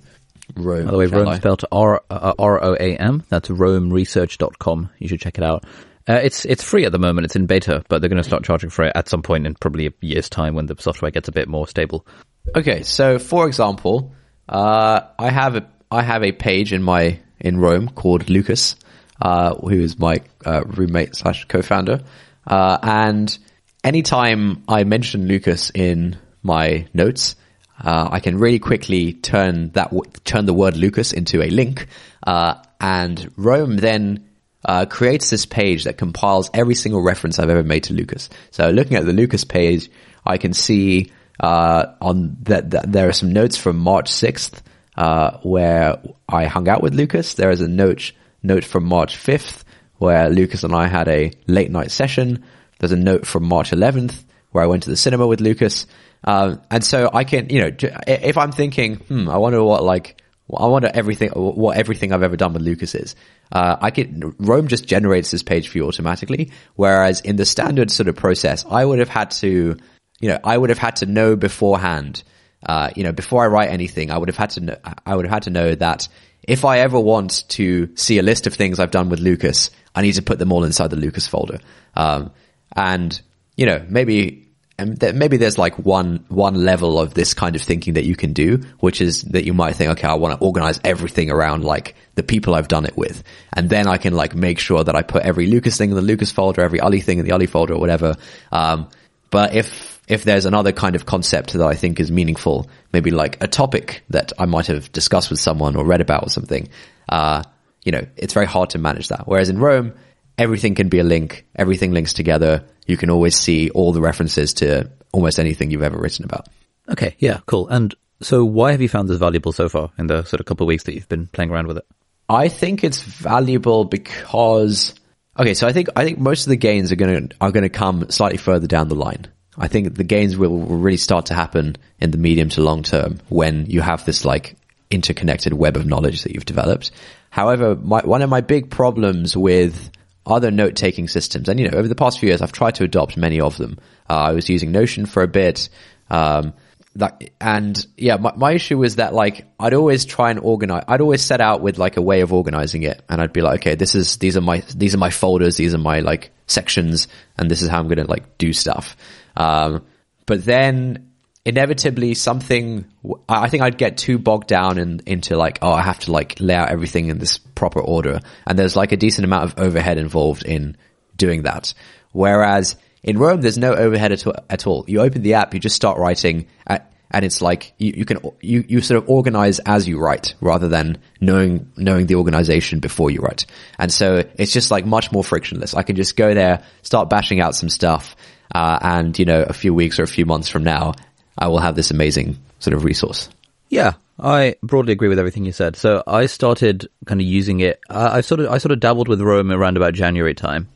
[0.54, 0.86] Roam.
[0.86, 3.24] By the way, Roam spelled R, uh, R-O-A-M.
[3.28, 4.90] That's roamresearch.com.
[4.98, 5.64] You should check it out.
[6.08, 7.24] Uh, it's it's free at the moment.
[7.24, 9.54] It's in beta, but they're going to start charging for it at some point in
[9.54, 12.06] probably a year's time when the software gets a bit more stable.
[12.54, 14.14] Okay, so for example,
[14.48, 18.76] uh, I have a I have a page in my in Roam called Lucas,
[19.20, 22.02] uh, who is my uh, roommate slash co-founder,
[22.46, 23.36] uh, and
[23.82, 27.34] anytime I mention Lucas in my notes,
[27.82, 29.92] uh, I can really quickly turn that
[30.24, 31.88] turn the word Lucas into a link,
[32.24, 34.25] and Roam then
[34.66, 38.28] uh, creates this page that compiles every single reference I've ever made to Lucas.
[38.50, 39.88] So looking at the Lucas page,
[40.26, 44.60] I can see uh, on that, there are some notes from March 6th
[44.96, 45.98] uh, where
[46.28, 47.34] I hung out with Lucas.
[47.34, 49.62] There is a note note from March 5th
[49.98, 52.44] where Lucas and I had a late night session.
[52.78, 55.86] There's a note from March 11th where I went to the cinema with Lucas.
[56.24, 57.70] Um, and so I can, you know,
[58.06, 60.20] if I'm thinking, hmm, I wonder what like
[60.54, 63.16] I wonder everything what everything I've ever done with Lucas is.
[63.50, 67.90] Uh, I could Roam just generates this page for you automatically, whereas in the standard
[67.90, 69.76] sort of process, I would have had to,
[70.20, 72.22] you know, I would have had to know beforehand.
[72.64, 75.24] Uh, you know, before I write anything, I would have had to know, I would
[75.24, 76.08] have had to know that
[76.42, 80.02] if I ever want to see a list of things I've done with Lucas, I
[80.02, 81.58] need to put them all inside the Lucas folder.
[81.94, 82.30] Um,
[82.74, 83.20] and
[83.56, 84.45] you know, maybe
[84.78, 88.14] and th- maybe there's like one one level of this kind of thinking that you
[88.14, 91.64] can do, which is that you might think, okay, I want to organize everything around
[91.64, 94.94] like the people I've done it with, and then I can like make sure that
[94.94, 97.46] I put every Lucas thing in the Lucas folder, every Ali thing in the Ali
[97.46, 98.16] folder, or whatever.
[98.52, 98.88] Um,
[99.30, 103.42] but if if there's another kind of concept that I think is meaningful, maybe like
[103.42, 106.68] a topic that I might have discussed with someone or read about or something,
[107.08, 107.42] uh,
[107.82, 109.26] you know, it's very hard to manage that.
[109.26, 109.94] Whereas in Roam,
[110.36, 114.54] everything can be a link, everything links together you can always see all the references
[114.54, 116.48] to almost anything you've ever written about.
[116.88, 117.68] Okay, yeah, cool.
[117.68, 120.64] And so why have you found this valuable so far in the sort of couple
[120.64, 121.86] of weeks that you've been playing around with it?
[122.28, 124.94] I think it's valuable because
[125.38, 127.62] okay, so I think I think most of the gains are going to are going
[127.62, 129.26] to come slightly further down the line.
[129.58, 132.82] I think the gains will, will really start to happen in the medium to long
[132.82, 134.56] term when you have this like
[134.90, 136.90] interconnected web of knowledge that you've developed.
[137.30, 139.90] However, my, one of my big problems with
[140.26, 141.48] other note taking systems.
[141.48, 143.78] And, you know, over the past few years, I've tried to adopt many of them.
[144.10, 145.68] Uh, I was using Notion for a bit.
[146.10, 146.52] Um,
[146.96, 151.00] that, and yeah, my, my issue was that like, I'd always try and organize, I'd
[151.00, 153.02] always set out with like a way of organizing it.
[153.08, 155.74] And I'd be like, okay, this is, these are my, these are my folders, these
[155.74, 158.96] are my like sections, and this is how I'm going to like do stuff.
[159.36, 159.84] Um,
[160.24, 161.05] but then
[161.46, 162.84] inevitably something
[163.28, 166.40] I think I'd get too bogged down in, into like oh I have to like
[166.40, 168.20] lay out everything in this proper order.
[168.46, 170.76] And there's like a decent amount of overhead involved in
[171.16, 171.72] doing that.
[172.10, 174.84] Whereas in Roam there's no overhead at, at all.
[174.88, 178.18] You open the app you just start writing at, and it's like you, you can
[178.40, 183.12] you, you sort of organize as you write rather than knowing knowing the organization before
[183.12, 183.46] you write.
[183.78, 185.74] And so it's just like much more frictionless.
[185.74, 188.16] I can just go there start bashing out some stuff
[188.52, 190.94] uh, and you know a few weeks or a few months from now
[191.38, 193.28] I will have this amazing sort of resource.
[193.68, 195.76] Yeah, I broadly agree with everything you said.
[195.76, 197.80] So I started kind of using it.
[197.90, 200.68] I, I sort of I sort of dabbled with Roam around about January time,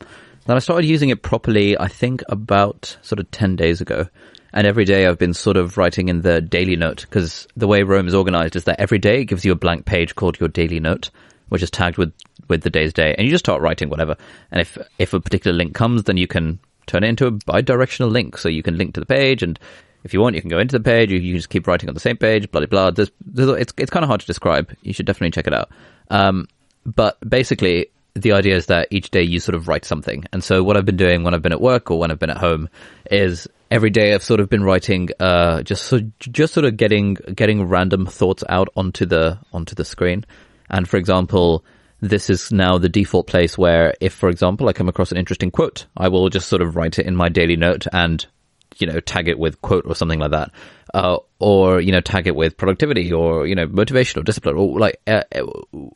[0.45, 4.07] Then I started using it properly, I think about sort of 10 days ago.
[4.53, 7.83] And every day I've been sort of writing in the daily note because the way
[7.83, 10.49] Roam is organized is that every day it gives you a blank page called your
[10.49, 11.09] daily note,
[11.49, 12.11] which is tagged with,
[12.49, 13.15] with the day's day.
[13.17, 14.17] And you just start writing whatever.
[14.51, 18.11] And if, if a particular link comes, then you can turn it into a bi-directional
[18.11, 18.37] link.
[18.37, 19.57] So you can link to the page and
[20.03, 21.11] if you want, you can go into the page.
[21.11, 22.91] You, can just keep writing on the same page, blah, blah, blah.
[22.91, 24.75] There's, there's, it's, it's kind of hard to describe.
[24.81, 25.69] You should definitely check it out.
[26.09, 26.47] Um,
[26.85, 30.25] but basically, the idea is that each day you sort of write something.
[30.33, 32.29] And so what I've been doing when I've been at work or when I've been
[32.29, 32.69] at home
[33.09, 37.63] is every day I've sort of been writing, uh, just, just sort of getting, getting
[37.63, 40.25] random thoughts out onto the, onto the screen.
[40.69, 41.63] And for example,
[42.01, 45.51] this is now the default place where if, for example, I come across an interesting
[45.51, 48.25] quote, I will just sort of write it in my daily note and
[48.77, 50.51] you know, tag it with quote or something like that.
[50.93, 54.79] Uh, or, you know, tag it with productivity or, you know, motivation or discipline or
[54.79, 55.41] like uh, uh,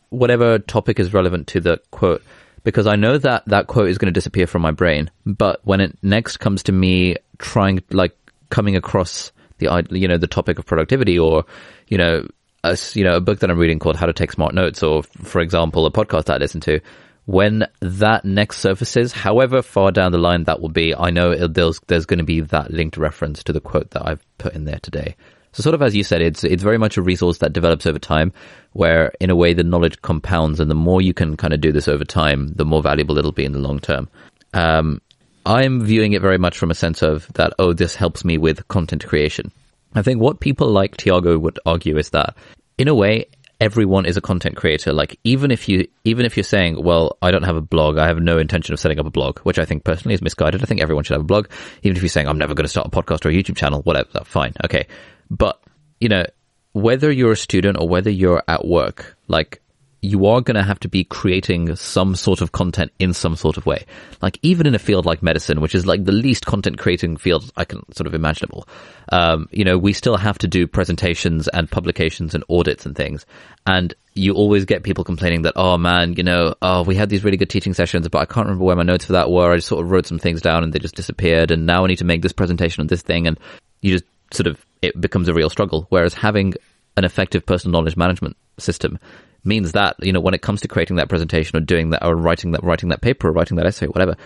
[0.10, 2.24] whatever topic is relevant to the quote.
[2.64, 5.12] Because I know that that quote is going to disappear from my brain.
[5.26, 8.16] But when it next comes to me trying, like,
[8.50, 11.46] coming across the, you know, the topic of productivity or,
[11.88, 12.28] you know,
[12.64, 15.04] a, you know, a book that I'm reading called How to Take Smart Notes or,
[15.04, 16.80] for example, a podcast that I listen to,
[17.26, 21.80] when that next surfaces, however far down the line that will be, I know there's
[21.88, 24.80] there's going to be that linked reference to the quote that I've put in there
[24.82, 25.16] today.
[25.52, 28.00] So sort of as you said, it's it's very much a resource that develops over
[28.00, 28.34] time,
[28.74, 31.72] where in a way the knowledge compounds, and the more you can kind of do
[31.72, 34.08] this over time, the more valuable it'll be in the long term.
[34.54, 35.02] Um,
[35.46, 37.54] I'm viewing it very much from a sense of that.
[37.58, 39.52] Oh, this helps me with content creation.
[39.96, 42.36] I think what people like Tiago would argue is that
[42.78, 43.28] in a way,
[43.60, 44.94] everyone is a content creator.
[44.94, 48.08] Like even if you even if you're saying, well, I don't have a blog, I
[48.08, 50.62] have no intention of setting up a blog, which I think personally is misguided.
[50.62, 51.48] I think everyone should have a blog.
[51.84, 53.82] Even if you're saying I'm never going to start a podcast or a YouTube channel,
[53.82, 54.88] whatever, fine, okay.
[55.30, 55.62] But
[56.00, 56.26] you know,
[56.74, 59.62] whether you're a student or whether you're at work, like
[60.06, 63.58] you are going to have to be creating some sort of content in some sort
[63.58, 63.86] of way.
[64.22, 67.52] Like even in a field like medicine, which is like the least content creating field
[67.58, 68.68] I can sort of imaginable.
[69.12, 73.26] Um, you know, we still have to do presentations and publications and audits and things.
[73.66, 77.24] And you always get people complaining that, oh man, you know, oh, we had these
[77.24, 79.52] really good teaching sessions, but I can't remember where my notes for that were.
[79.52, 81.52] I just sort of wrote some things down and they just disappeared.
[81.52, 83.28] And now I need to make this presentation on this thing.
[83.28, 83.40] And
[83.82, 85.88] you just sort of, it becomes a real struggle.
[85.90, 86.54] Whereas having
[86.98, 89.00] an effective personal knowledge management system
[89.46, 92.16] means that you know when it comes to creating that presentation or doing that or
[92.16, 94.18] writing that writing that paper or writing that essay, whatever.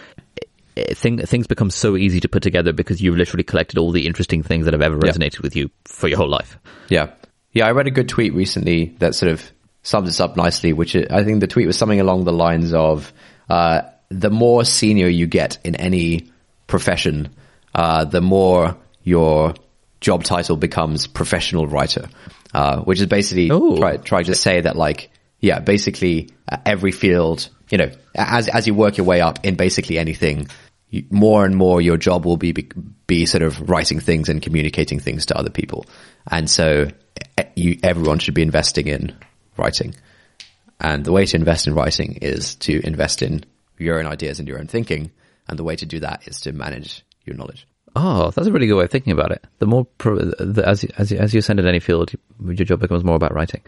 [0.75, 4.07] It, thing, things become so easy to put together because you've literally collected all the
[4.07, 5.39] interesting things that have ever resonated yeah.
[5.43, 6.57] with you for your whole life.
[6.87, 7.11] Yeah,
[7.51, 7.67] yeah.
[7.67, 9.51] I read a good tweet recently that sort of
[9.83, 10.71] sums this up nicely.
[10.71, 13.11] Which I think the tweet was something along the lines of,
[13.49, 16.31] uh, "The more senior you get in any
[16.67, 17.29] profession,
[17.75, 19.55] uh, the more your
[19.99, 22.07] job title becomes professional writer."
[22.53, 27.49] Uh, which is basically try, trying to say that like, yeah, basically uh, every field,
[27.69, 30.47] you know, as, as you work your way up in basically anything,
[30.89, 32.69] you, more and more your job will be, be,
[33.07, 35.85] be sort of writing things and communicating things to other people.
[36.29, 36.87] And so
[37.55, 39.15] you, everyone should be investing in
[39.57, 39.95] writing.
[40.79, 43.43] And the way to invest in writing is to invest in
[43.77, 45.11] your own ideas and your own thinking.
[45.47, 47.67] And the way to do that is to manage your knowledge.
[48.01, 49.43] Oh, that's a really good way of thinking about it.
[49.57, 52.11] The more, pro, the, as as as you ascend in any field,
[52.45, 53.61] your job becomes more about writing.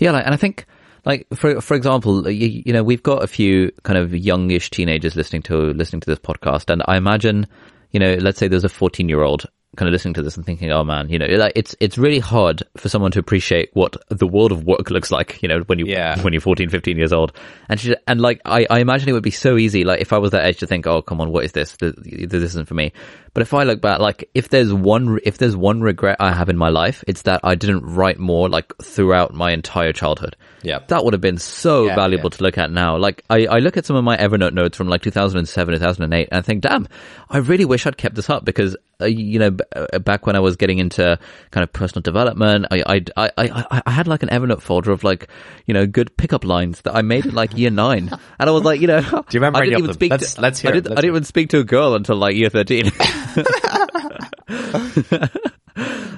[0.00, 0.66] Yeah, like, and I think,
[1.04, 5.14] like for for example, you, you know, we've got a few kind of youngish teenagers
[5.14, 7.46] listening to listening to this podcast, and I imagine,
[7.92, 9.46] you know, let's say there's a 14 year old
[9.76, 12.18] kind of listening to this and thinking, oh man, you know, like it's it's really
[12.18, 15.78] hard for someone to appreciate what the world of work looks like, you know, when
[15.78, 16.20] you yeah.
[16.22, 17.32] when you're 14, 15 years old.
[17.68, 20.18] And she, and like I, I imagine it would be so easy, like if I
[20.18, 21.76] was that age to think, oh come on, what is this?
[21.76, 22.92] This, this isn't for me.
[23.36, 26.48] But if I look back, like if there's one if there's one regret I have
[26.48, 30.36] in my life, it's that I didn't write more like throughout my entire childhood.
[30.62, 32.36] Yeah, that would have been so yeah, valuable yeah.
[32.38, 32.96] to look at now.
[32.96, 36.38] Like I, I look at some of my Evernote notes from like 2007, 2008, and
[36.38, 36.88] I think, damn,
[37.28, 40.56] I really wish I'd kept this up because you know, uh, back when I was
[40.56, 41.18] getting into
[41.50, 45.04] kind of personal development, I, I, I, I, I had like an Evernote folder of
[45.04, 45.28] like,
[45.66, 48.10] you know, good pickup lines that I made in like year nine.
[48.38, 50.40] And I was like, you know, do you remember I didn't even speak let's, to,
[50.42, 52.92] let's hear I, did, I didn't even speak to a girl until like year 13.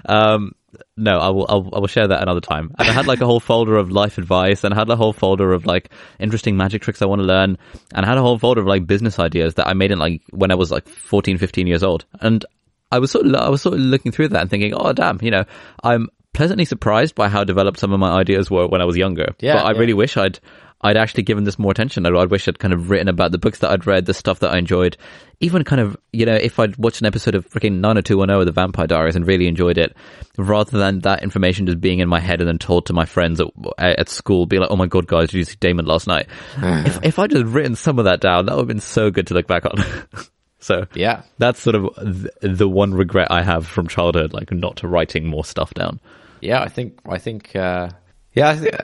[0.07, 0.53] um,
[0.97, 2.73] no, I will, I'll, I will share that another time.
[2.77, 5.13] And I had like a whole folder of life advice and I had a whole
[5.13, 7.57] folder of like interesting magic tricks I want to learn
[7.95, 10.23] and I had a whole folder of like business ideas that I made in like
[10.31, 12.05] when I was like 14, 15 years old.
[12.21, 12.45] And
[12.91, 15.19] I was sort of, I was sort of looking through that and thinking, oh damn,
[15.23, 15.45] you know,
[15.83, 19.35] I'm pleasantly surprised by how developed some of my ideas were when I was younger.
[19.41, 19.79] Yeah, but I yeah.
[19.79, 20.39] really wish I'd,
[20.81, 22.07] I'd actually given this more attention.
[22.07, 24.39] I, I wish I'd kind of written about the books that I'd read, the stuff
[24.41, 24.97] that I enjoyed.
[25.41, 28.53] Even kind of, you know, if I'd watched an episode of freaking 90210 or The
[28.53, 29.97] Vampire Diaries and really enjoyed it,
[30.37, 33.41] rather than that information just being in my head and then told to my friends
[33.41, 33.49] at,
[33.79, 36.29] at school, be like, oh my god, guys, did you see Damon last night?
[36.57, 39.27] if, if I'd just written some of that down, that would have been so good
[39.29, 39.85] to look back on.
[40.61, 41.23] so Yeah.
[41.39, 45.45] that's sort of th- the one regret I have from childhood, like not writing more
[45.45, 46.01] stuff down.
[46.41, 47.91] Yeah, I think I think uh,
[48.33, 48.75] yeah, I, th-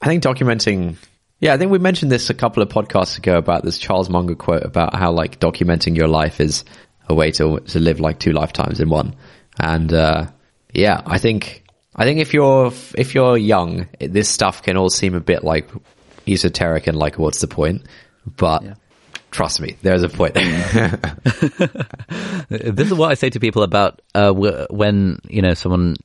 [0.00, 0.96] I think documenting.
[1.40, 4.34] Yeah, I think we mentioned this a couple of podcasts ago about this Charles Munger
[4.34, 6.64] quote about how like documenting your life is
[7.08, 9.14] a way to to live like two lifetimes in one.
[9.60, 10.26] And uh,
[10.74, 11.62] yeah, I think
[11.94, 15.68] I think if you're if you're young, this stuff can all seem a bit like
[16.26, 17.82] esoteric and like what's the point?
[18.36, 18.64] But
[19.30, 20.34] trust me, there's a point.
[22.48, 25.96] this is what I say to people about uh, when you know someone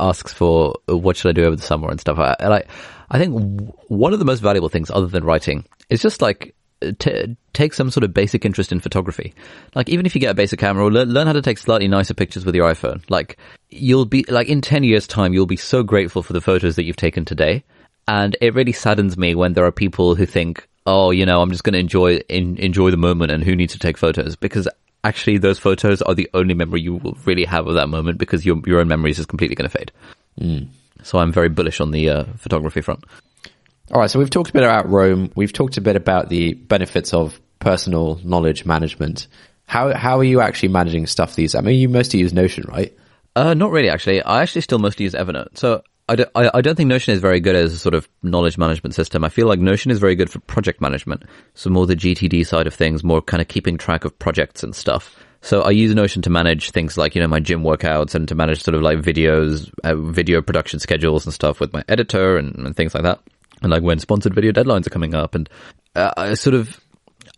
[0.00, 2.18] asks for uh, what should I do over the summer and stuff.
[2.18, 2.68] I, I like,
[3.10, 6.54] I think one of the most valuable things, other than writing, is just like
[6.98, 9.34] t- take some sort of basic interest in photography.
[9.74, 11.88] Like even if you get a basic camera, or learn, learn how to take slightly
[11.88, 13.02] nicer pictures with your iPhone.
[13.08, 13.38] Like
[13.70, 16.84] you'll be like in ten years' time, you'll be so grateful for the photos that
[16.84, 17.64] you've taken today.
[18.08, 21.50] And it really saddens me when there are people who think, "Oh, you know, I'm
[21.50, 24.68] just going to enjoy in, enjoy the moment, and who needs to take photos?" Because
[25.04, 28.44] actually, those photos are the only memory you will really have of that moment, because
[28.44, 29.92] your your own memories is completely going to fade.
[31.02, 33.04] So I'm very bullish on the uh, photography front.
[33.90, 35.30] All right, so we've talked a bit about Roam.
[35.34, 39.26] We've talked a bit about the benefits of personal knowledge management.
[39.66, 41.54] How how are you actually managing stuff these?
[41.54, 42.96] I mean, you mostly use Notion, right?
[43.34, 44.22] Uh, not really, actually.
[44.22, 45.58] I actually still mostly use Evernote.
[45.58, 48.58] So I don't, I, don't think Notion is very good as a sort of knowledge
[48.58, 49.24] management system.
[49.24, 51.22] I feel like Notion is very good for project management.
[51.54, 54.74] So more the GTD side of things, more kind of keeping track of projects and
[54.74, 55.16] stuff.
[55.42, 58.34] So I use Notion to manage things like, you know, my gym workouts and to
[58.34, 62.54] manage sort of like videos, uh, video production schedules and stuff with my editor and,
[62.56, 63.20] and things like that.
[63.62, 65.48] And like when sponsored video deadlines are coming up and
[65.94, 66.80] uh, I sort of,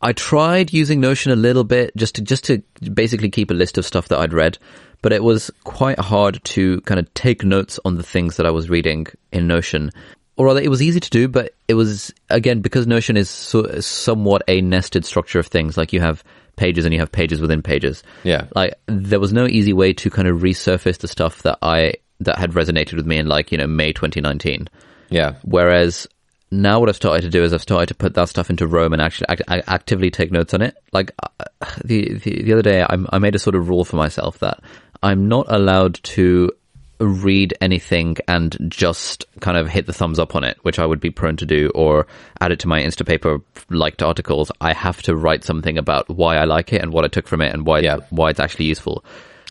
[0.01, 2.62] I tried using Notion a little bit just to just to
[2.93, 4.59] basically keep a list of stuff that I'd read,
[5.05, 8.50] but it was quite hard to kind of take notes on the things that I
[8.50, 9.90] was reading in Notion.
[10.38, 13.80] Or rather, it was easy to do, but it was again because Notion is so,
[13.80, 15.76] somewhat a nested structure of things.
[15.76, 16.24] Like you have
[16.57, 18.02] pages and you have pages within pages.
[18.22, 18.46] Yeah.
[18.55, 22.38] Like there was no easy way to kind of resurface the stuff that I that
[22.38, 24.70] had resonated with me in like you know May 2019.
[25.11, 25.34] Yeah.
[25.42, 26.09] Whereas
[26.50, 28.92] now what I've started to do is I've started to put that stuff into Roam
[28.92, 30.76] and actually act- act- actively take notes on it.
[30.92, 31.44] Like uh,
[31.84, 34.61] the, the the other day, I, I made a sort of rule for myself that
[35.05, 36.50] I'm not allowed to
[36.98, 41.00] read anything and just kind of hit the thumbs up on it, which I would
[41.00, 42.07] be prone to do, or
[42.40, 44.50] add it to my Instapaper liked articles.
[44.61, 47.42] I have to write something about why I like it and what I took from
[47.42, 47.98] it and why Yeah.
[48.11, 49.05] why it's actually useful.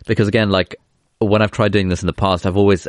[0.08, 0.76] Because again, like
[1.20, 2.88] when I've tried doing this in the past, I've always,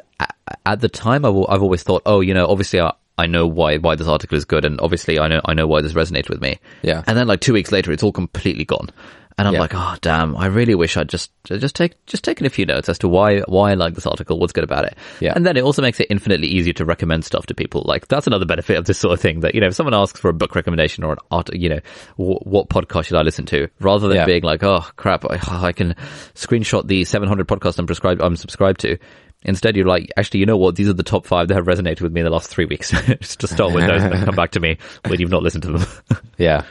[0.65, 3.77] at the time, I've, I've always thought, oh, you know, obviously I, I know why,
[3.77, 6.41] why this article is good and obviously I know, I know why this resonated with
[6.41, 6.59] me.
[6.83, 7.05] Yeah.
[7.07, 8.91] And then like two weeks later, it's all completely gone.
[9.37, 9.61] And I'm Yeah.
[9.61, 10.37] like, oh damn!
[10.37, 13.41] I really wish I'd just just take just taken a few notes as to why
[13.41, 14.97] why I like this article, what's good about it.
[15.19, 15.33] Yeah.
[15.35, 17.83] And then it also makes it infinitely easier to recommend stuff to people.
[17.85, 19.41] Like that's another benefit of this sort of thing.
[19.41, 21.81] That you know, if someone asks for a book recommendation or an art, you know,
[22.17, 24.27] w- what podcast should I listen to, rather than Yeah.
[24.27, 25.97] being like, oh crap, I, I can
[26.35, 28.99] screenshot the 700 podcasts I'm prescribed I'm subscribed to.
[29.47, 30.75] Instead, you're like, actually, you know what?
[30.77, 32.91] These are the top five that have resonated with me in the last three weeks.
[33.21, 35.65] just to start with those and then come back to me when you've not listened
[35.65, 35.87] to them.
[36.39, 36.65] Yeah.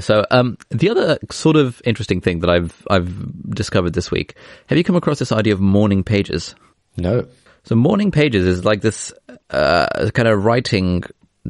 [0.00, 4.34] So, um, the other sort of interesting thing that I've I've discovered this week.
[4.66, 6.54] Have you come across this idea of morning pages?
[6.96, 7.26] No.
[7.64, 9.12] So, morning pages is like this
[9.50, 11.04] uh, kind of writing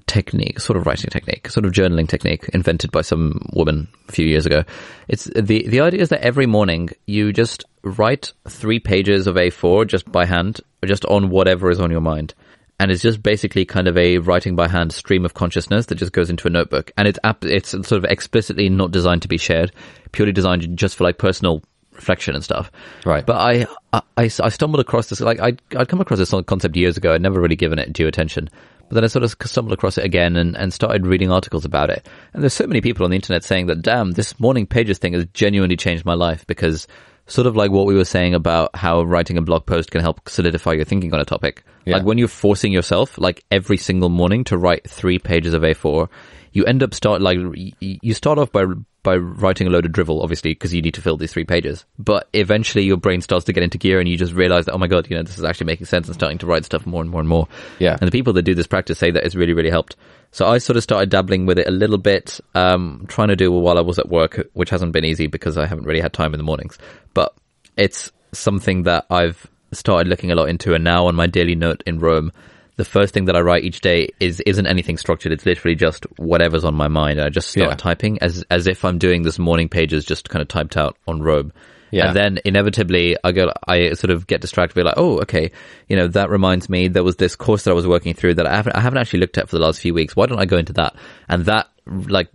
[0.06, 4.26] technique, sort of writing technique, sort of journaling technique invented by some woman a few
[4.26, 4.64] years ago.
[5.08, 9.86] It's the the idea is that every morning you just write three pages of A4
[9.86, 12.34] just by hand, just on whatever is on your mind.
[12.80, 16.12] And it's just basically kind of a writing by hand stream of consciousness that just
[16.12, 16.90] goes into a notebook.
[16.96, 19.72] And it's ap- it's sort of explicitly not designed to be shared,
[20.12, 21.62] purely designed just for like personal
[21.92, 22.72] reflection and stuff.
[23.04, 23.24] Right.
[23.24, 26.76] But I, I, I I stumbled across this, like, I'd, I'd come across this concept
[26.76, 27.14] years ago.
[27.14, 28.50] I'd never really given it due attention.
[28.88, 31.90] But then I sort of stumbled across it again and, and started reading articles about
[31.90, 32.06] it.
[32.32, 35.14] And there's so many people on the internet saying that, damn, this morning pages thing
[35.14, 36.86] has genuinely changed my life because
[37.26, 40.28] sort of like what we were saying about how writing a blog post can help
[40.28, 41.64] solidify your thinking on a topic.
[41.84, 41.96] Yeah.
[41.96, 46.08] Like when you're forcing yourself, like every single morning to write three pages of A4,
[46.52, 47.38] you end up start like
[47.80, 48.64] you start off by
[49.02, 51.84] by writing a load of drivel, obviously, because you need to fill these three pages.
[51.98, 54.78] But eventually, your brain starts to get into gear, and you just realize that oh
[54.78, 57.02] my god, you know, this is actually making sense, and starting to write stuff more
[57.02, 57.48] and more and more.
[57.78, 57.98] Yeah.
[58.00, 59.96] And the people that do this practice say that it's really really helped.
[60.34, 63.54] So I sort of started dabbling with it a little bit, um, trying to do
[63.54, 66.12] it while I was at work, which hasn't been easy because I haven't really had
[66.12, 66.76] time in the mornings.
[67.14, 67.32] But
[67.76, 71.84] it's something that I've started looking a lot into, and now on my daily note
[71.86, 72.32] in Roam,
[72.74, 75.30] the first thing that I write each day is isn't anything structured.
[75.30, 77.20] It's literally just whatever's on my mind.
[77.20, 77.76] I just start Yeah.
[77.76, 81.22] typing as as if I'm doing this morning pages just kind of typed out on
[81.22, 81.52] Roam.
[81.94, 82.08] Yeah.
[82.08, 85.52] And then inevitably I go, I sort of get distracted, be like, oh, okay,
[85.88, 88.46] you know, that reminds me there was this course that I was working through that
[88.46, 90.16] I haven't, I haven't actually looked at for the last few weeks.
[90.16, 90.96] Why don't I go into that?
[91.28, 92.28] And that, like,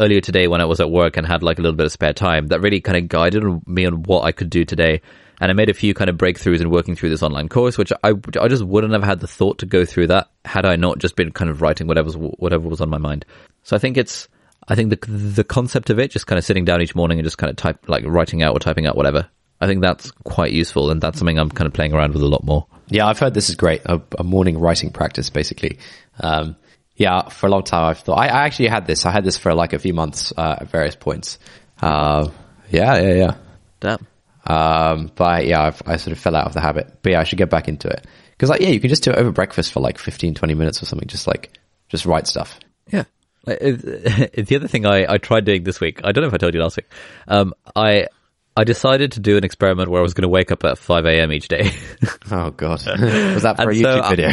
[0.00, 2.12] earlier today when I was at work and had like a little bit of spare
[2.12, 5.00] time, that really kind of guided me on what I could do today.
[5.40, 7.92] And I made a few kind of breakthroughs in working through this online course, which
[8.02, 10.98] I, I just wouldn't have had the thought to go through that had I not
[10.98, 13.26] just been kind of writing whatever was, whatever was on my mind.
[13.62, 14.28] So I think it's,
[14.68, 17.26] I think the the concept of it, just kind of sitting down each morning and
[17.26, 19.28] just kind of type, like writing out or typing out whatever.
[19.60, 22.26] I think that's quite useful, and that's something I'm kind of playing around with a
[22.28, 22.66] lot more.
[22.88, 23.82] Yeah, I've heard this is great.
[23.86, 25.78] A, a morning writing practice, basically.
[26.20, 26.56] Um,
[26.96, 29.04] yeah, for a long time I've thought, I, I actually had this.
[29.06, 31.38] I had this for like a few months, uh, at various points.
[31.80, 32.30] Uh,
[32.70, 33.34] yeah, yeah, yeah.
[33.80, 34.06] Damn.
[34.46, 36.98] Um, but yeah, I've, I sort of fell out of the habit.
[37.02, 38.06] But yeah, I should get back into it.
[38.38, 40.82] Cause like, yeah, you can just do it over breakfast for like 15, 20 minutes
[40.82, 41.08] or something.
[41.08, 41.56] Just like,
[41.88, 42.58] just write stuff.
[42.90, 43.04] Yeah.
[43.46, 46.38] It- the other thing I, I tried doing this week, I don't know if I
[46.38, 46.86] told you last week,
[47.28, 48.06] um, I
[48.56, 51.06] I decided to do an experiment where I was going to wake up at 5
[51.06, 51.32] a.m.
[51.32, 51.72] each day.
[52.30, 52.80] Oh god.
[53.34, 54.30] Was that for a And so, YouTube uh, video?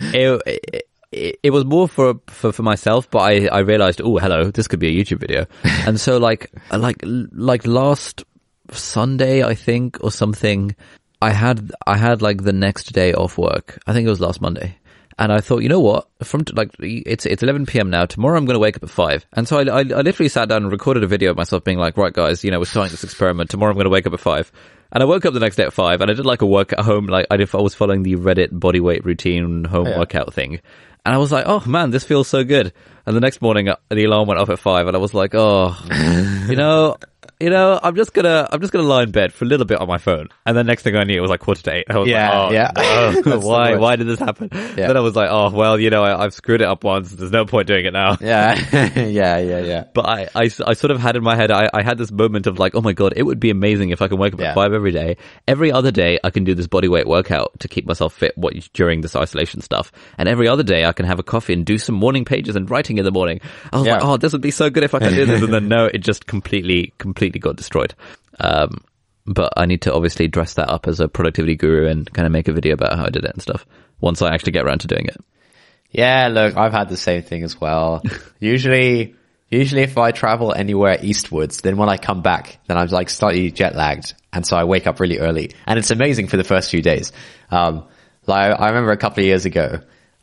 [0.00, 4.50] it, it, it was more for, for for myself, but I I realized, oh, hello,
[4.50, 5.46] this could be a YouTube video,
[5.86, 8.24] and so like like like last
[8.72, 10.74] Sunday, I think, or something,
[11.22, 13.78] I had I had like the next day off work.
[13.86, 14.76] I think it was last Monday.
[15.18, 16.08] And I thought, you know what?
[16.22, 17.88] From t- like it's it's 11 p.m.
[17.88, 18.04] now.
[18.04, 19.24] Tomorrow I'm going to wake up at five.
[19.32, 21.78] And so I, I I literally sat down and recorded a video of myself being
[21.78, 23.48] like, right, guys, you know, we're starting this experiment.
[23.48, 24.52] Tomorrow I'm going to wake up at five.
[24.92, 26.72] And I woke up the next day at five, and I did like a work
[26.72, 27.06] at home.
[27.06, 29.98] Like I did, I was following the Reddit bodyweight routine home yeah.
[29.98, 30.60] workout thing,
[31.04, 32.72] and I was like, oh man, this feels so good.
[33.04, 35.34] And the next morning, uh, the alarm went off at five, and I was like,
[35.34, 35.76] oh,
[36.48, 36.96] you know,
[37.40, 39.78] you know, I'm just gonna, I'm just gonna lie in bed for a little bit
[39.80, 41.84] on my phone, and then next thing I knew, it was like quarter to eight.
[41.90, 43.20] I was Yeah, like, oh, yeah.
[43.26, 44.48] no, why, why did this happen?
[44.52, 44.86] Yeah.
[44.88, 47.10] Then I was like, oh well, you know, I, I've screwed it up once.
[47.12, 48.16] There's no point doing it now.
[48.20, 48.54] yeah.
[48.96, 49.84] yeah, yeah, yeah.
[49.92, 52.46] But I, I, I sort of had in my head, I, I had this moment
[52.46, 54.50] of like, oh my god, it would be amazing if I can wake up Yeah.
[54.50, 55.16] at five every day.
[55.46, 58.54] Every other day, I can do this body weight workout to keep myself fit what,
[58.72, 59.92] during this isolation stuff.
[60.16, 62.70] And every other day, I can have a coffee and do some morning pages and
[62.70, 63.40] writing in the morning.
[63.72, 63.94] I was Yeah.
[63.96, 65.42] like, oh, this would be so good if I could do this.
[65.42, 67.94] And then no, it just completely, completely got destroyed.
[68.38, 68.82] Um,
[69.26, 72.32] but I need to obviously dress that up as a productivity guru and kind of
[72.32, 73.66] make a video about how I did it and stuff
[74.00, 75.16] once I actually get around to doing it.
[75.90, 78.02] Yeah, look, I've had the same thing as well.
[78.38, 79.16] usually,
[79.48, 83.50] usually if I travel anywhere eastwards, then when I come back, then I'm like slightly
[83.50, 84.14] jet lagged.
[84.32, 87.12] And so I wake up really early and it's amazing for the first few days.
[87.50, 87.86] Um,
[88.26, 89.80] like I remember a couple of years ago,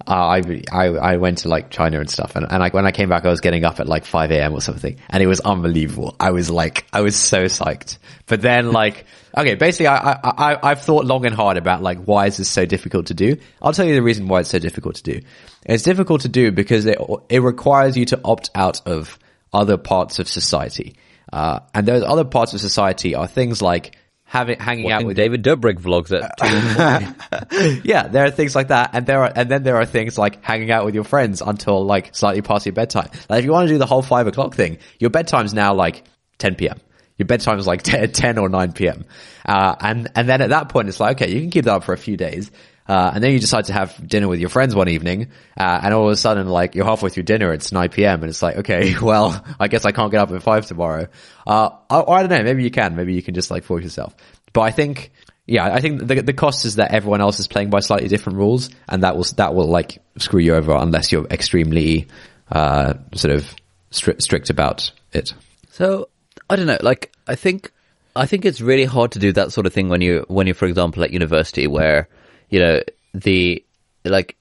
[0.08, 3.10] I, I, I went to like China and stuff and, and like when I came
[3.10, 4.54] back, I was getting up at like 5 a.m.
[4.54, 6.16] or something and it was unbelievable.
[6.20, 7.97] I was like, I was so psyched.
[8.26, 9.06] But then like,
[9.38, 12.49] okay, basically I, I, I, I've thought long and hard about like, why is this
[12.49, 13.38] so difficult to do?
[13.62, 15.22] I'll tell you the reason why it's so difficult to do.
[15.66, 16.97] It's difficult to do because it,
[17.30, 19.18] it requires you to opt out of
[19.54, 20.95] other parts of society.
[21.32, 23.97] Uh, and those other parts of society are things like
[24.34, 28.89] having, hanging out with David Dobrik vlogs at two yeah, there are things like that,
[28.93, 31.86] and there are, and then there are things like hanging out with your friends until
[31.86, 33.09] like slightly past your bedtime.
[33.29, 36.03] Like if you want to do the whole five o'clock thing, your bedtime's now like
[36.39, 36.79] 10 p.m.
[37.19, 39.05] Your bedtime is like 10, 10 or 9 p.m.
[39.45, 41.84] Uh, and, and then at that point, it's like, okay, you can keep that up
[41.84, 42.49] for a few days.
[42.88, 45.93] Uh, and then you decide to have dinner with your friends one evening, uh, and
[45.93, 48.57] all of a sudden, like, you're halfway through dinner, it's 9 p.m., and it's like,
[48.57, 51.07] okay, well, I guess I can't get up at 5 tomorrow.
[51.47, 54.15] Uh, I don't know, maybe you can, maybe you can just like force yourself.
[54.51, 55.11] But I think,
[55.45, 58.38] yeah, I think the, the cost is that everyone else is playing by slightly different
[58.38, 62.07] rules, and that will, that will like screw you over unless you're extremely,
[62.51, 63.55] uh, sort of
[63.91, 65.34] stri- strict about it.
[65.69, 66.09] So
[66.49, 66.77] I don't know.
[66.81, 67.71] Like I think
[68.15, 70.53] I think it's really hard to do that sort of thing when you when you're,
[70.55, 72.09] for example, at university, where
[72.54, 72.82] you know
[73.16, 73.64] the
[74.06, 74.38] like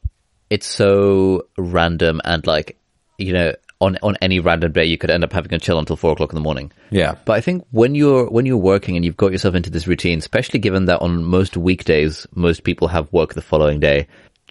[0.51, 2.77] it's so random and like
[3.17, 5.97] you know on on any random day you could end up having a chill until
[5.97, 6.71] four o'clock in the morning.
[6.91, 7.17] Yeah.
[7.25, 10.19] But I think when you're when you're working and you've got yourself into this routine,
[10.19, 14.09] especially given that on most weekdays most people have work the following day,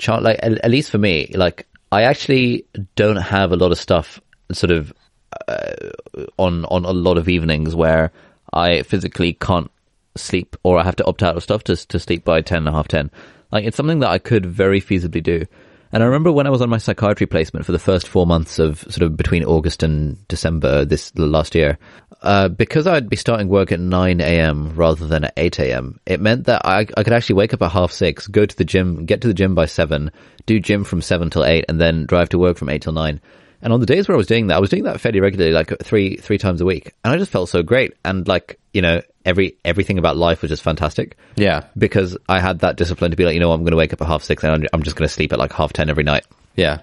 [0.07, 4.19] like at, at least for me, like I actually don't have a lot of stuff
[4.51, 4.91] sort of
[5.47, 5.75] uh,
[6.37, 8.11] on on a lot of evenings where
[8.51, 9.69] I physically can't
[10.17, 12.69] sleep or I have to opt out of stuff to to sleep by ten and
[12.69, 13.11] a half ten.
[13.51, 15.45] Like it's something that I could very feasibly do.
[15.93, 18.59] And I remember when I was on my psychiatry placement for the first four months
[18.59, 21.77] of sort of between August and December this last year,
[22.21, 24.73] uh, because I'd be starting work at 9 a.m.
[24.75, 27.71] rather than at 8 a.m., it meant that I, I could actually wake up at
[27.71, 30.11] half six, go to the gym, get to the gym by seven,
[30.45, 33.19] do gym from seven till eight, and then drive to work from eight till nine.
[33.61, 35.53] And on the days where I was doing that, I was doing that fairly regularly,
[35.53, 37.93] like three three times a week, and I just felt so great.
[38.03, 41.65] And like you know, every everything about life was just fantastic Yeah.
[41.77, 44.01] because I had that discipline to be like, you know, I'm going to wake up
[44.01, 46.03] at half six and I'm- I'm just going to sleep at like half ten every
[46.03, 46.25] night.
[46.55, 46.79] Yeah.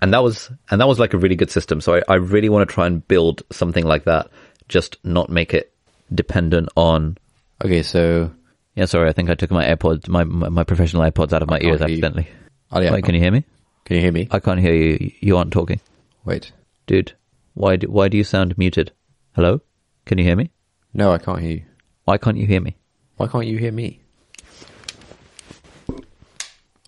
[0.00, 1.80] And that was and that was like a really good system.
[1.80, 4.30] So I, I really want to try and build something like that.
[4.68, 5.72] Just not make it
[6.14, 7.18] dependent on.
[7.64, 8.30] Okay, so
[8.76, 11.50] Yeah, sorry, I think I took my AirPods, my my, my professional AirPods out of
[11.50, 11.86] my ears you.
[11.86, 12.28] accidentally.
[12.70, 12.92] Oh, yeah.
[12.92, 13.44] Wait, can you hear me?
[13.84, 14.28] can you hear me?
[14.30, 15.10] I can't hear you.
[15.20, 15.80] You aren't talking,
[16.24, 16.52] Wait.
[16.86, 17.12] dude.
[17.54, 18.92] Why do why do you sound muted?
[19.34, 19.60] Hello,
[20.06, 20.50] can you hear me?
[20.94, 21.62] No, I can't hear you.
[22.04, 22.76] Why can't you hear me?
[23.16, 24.00] Why can't you hear me?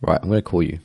[0.02, 0.80] Right, I'm going to call you.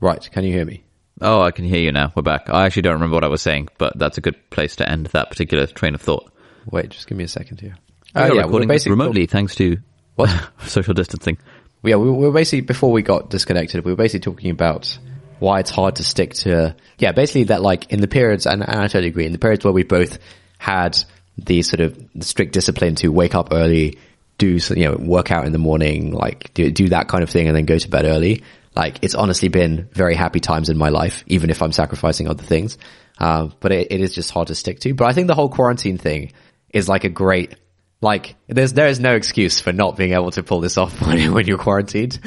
[0.00, 0.84] Right, can you hear me?
[1.20, 2.12] Oh, I can hear you now.
[2.14, 2.48] We're back.
[2.48, 5.06] I actually don't remember what I was saying, but that's a good place to end
[5.06, 6.30] that particular train of thought.
[6.70, 7.76] Wait, just give me a second here.
[8.14, 9.78] We Oh, yeah, we're recording this basically- remotely thanks to
[10.16, 10.50] What?
[10.66, 11.38] social distancing.
[11.82, 14.98] Yeah, we we were basically before we got disconnected, we were basically talking about
[15.40, 16.76] why it's hard to stick to.
[16.98, 19.26] Yeah, basically that like in the periods, and, and I totally agree.
[19.26, 20.18] In the periods where we both
[20.58, 20.98] had
[21.38, 23.98] the sort of strict discipline to wake up early,
[24.38, 27.48] do you know work out in the morning, like do do that kind of thing,
[27.48, 28.42] and then go to bed early.
[28.76, 32.44] Like it's honestly been very happy times in my life, even if I'm sacrificing other
[32.44, 32.78] things.
[33.18, 34.94] Um, but it, it is just hard to stick to.
[34.94, 36.32] But I think the whole quarantine thing
[36.70, 37.56] is like a great
[38.02, 41.32] like, there's there is no excuse for not being able to pull this off when,
[41.32, 42.18] when you're quarantined.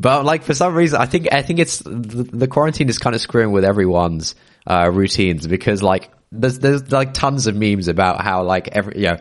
[0.00, 3.14] But like for some reason, I think I think it's the, the quarantine is kind
[3.14, 4.34] of screwing with everyone's
[4.66, 9.08] uh, routines because like there's there's like tons of memes about how like every you
[9.08, 9.16] know.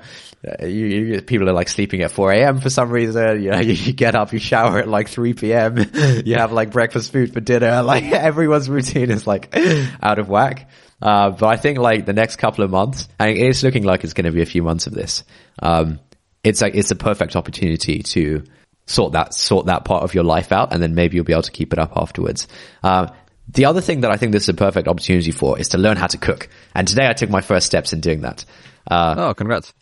[0.47, 2.61] uh, You, you, people are like sleeping at 4 a.m.
[2.61, 3.43] for some reason.
[3.43, 5.77] You know, you, you get up, you shower at like 3 p.m.
[6.25, 7.83] you have like breakfast food for dinner.
[7.89, 9.53] Like everyone's routine is like
[10.01, 10.69] out of whack.
[11.01, 14.13] Uh, but I think like the next couple of months, and it's looking like it's
[14.13, 15.23] going to be a few months of this.
[15.61, 15.99] Um,
[16.43, 18.43] it's like, it's a perfect opportunity to
[18.89, 20.73] sort that, sort that part of your life out.
[20.73, 22.47] And then maybe you'll be able to keep it up afterwards.
[22.83, 23.07] Uh,
[23.47, 25.97] the other thing that I think this is a perfect opportunity for is to learn
[25.97, 26.49] how to cook.
[26.75, 28.45] And today I took my first steps in doing that.
[28.89, 29.73] Uh, Oh, congrats.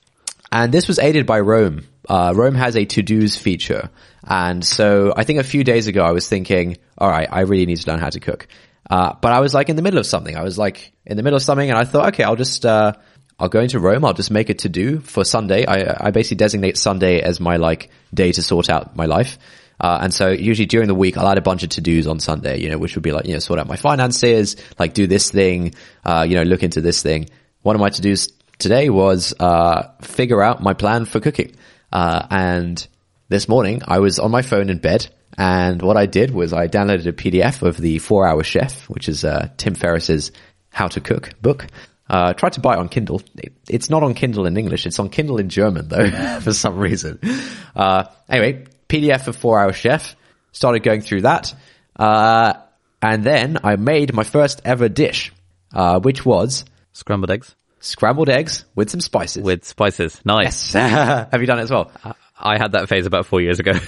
[0.52, 1.86] and this was aided by Roam.
[2.08, 3.90] Uh, Roam has a to-dos feature.
[4.26, 7.66] And so I think a few days ago I was thinking, all right, I really
[7.66, 8.48] need to learn how to cook.
[8.90, 10.36] Uh, but I was like in the middle of something.
[10.38, 12.94] I was like in the middle of something and I thought, okay, I'll just, uh,
[13.40, 14.04] I'll go into Roam.
[14.04, 15.66] I'll just make a to-do for Sunday.
[15.66, 19.38] I, I basically designate Sunday as my like day to sort out my life.
[19.80, 22.60] Uh, and so usually during the week, I'll add a bunch of to-dos on Sunday,
[22.60, 25.30] you know, which would be like, you know, sort out my finances, like do this
[25.30, 27.30] thing, uh, you know, look into this thing.
[27.62, 31.56] One of my to-dos today was, uh, figure out my plan for cooking.
[31.92, 32.88] Uh, and
[33.30, 35.08] this morning I was on my phone in bed
[35.38, 39.08] and what I did was I downloaded a PDF of the four hour chef, which
[39.08, 40.32] is, uh, Tim Ferriss's
[40.72, 41.68] how to cook book.
[42.10, 43.22] Uh, tried to buy it on Kindle.
[43.38, 44.86] It, it's not on Kindle in English.
[44.86, 46.10] It's on Kindle in German though,
[46.42, 47.20] for some reason.
[47.76, 50.16] Uh, anyway, PDF of Four Hour Chef.
[50.52, 51.54] Started going through that.
[51.96, 52.54] Uh,
[53.02, 55.32] and then I made my first ever dish,
[55.74, 59.44] uh, which was Scrambled eggs scrambled eggs with some spices.
[59.44, 60.20] with spices.
[60.26, 60.74] Nice.
[60.74, 61.92] Have you done it as well?
[62.40, 63.74] I had that phase about four years ago.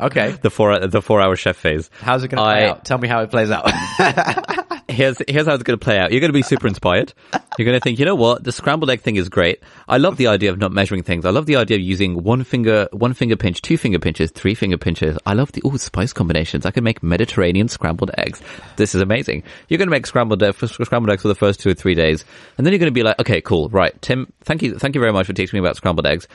[0.00, 0.32] Okay.
[0.42, 1.90] the four the four hour chef phase.
[2.00, 2.84] How's it going to play out?
[2.84, 3.70] Tell me how it plays out.
[4.90, 6.12] Here's here's how it's going to play out.
[6.12, 7.12] You're going to be super inspired.
[7.58, 9.62] You're going to think, you know what, the scrambled egg thing is great.
[9.86, 11.26] I love the idea of not measuring things.
[11.26, 14.54] I love the idea of using one finger, one finger pinch, two finger pinches, three
[14.54, 15.18] finger pinches.
[15.26, 16.64] I love the oh spice combinations.
[16.64, 18.40] I can make Mediterranean scrambled eggs.
[18.76, 19.42] This is amazing.
[19.68, 21.94] You're going to make scrambled uh, egg, scrambled eggs for the first two or three
[21.94, 22.24] days,
[22.56, 25.00] and then you're going to be like, okay, cool, right, Tim, thank you, thank you
[25.02, 26.26] very much for teaching me about scrambled eggs.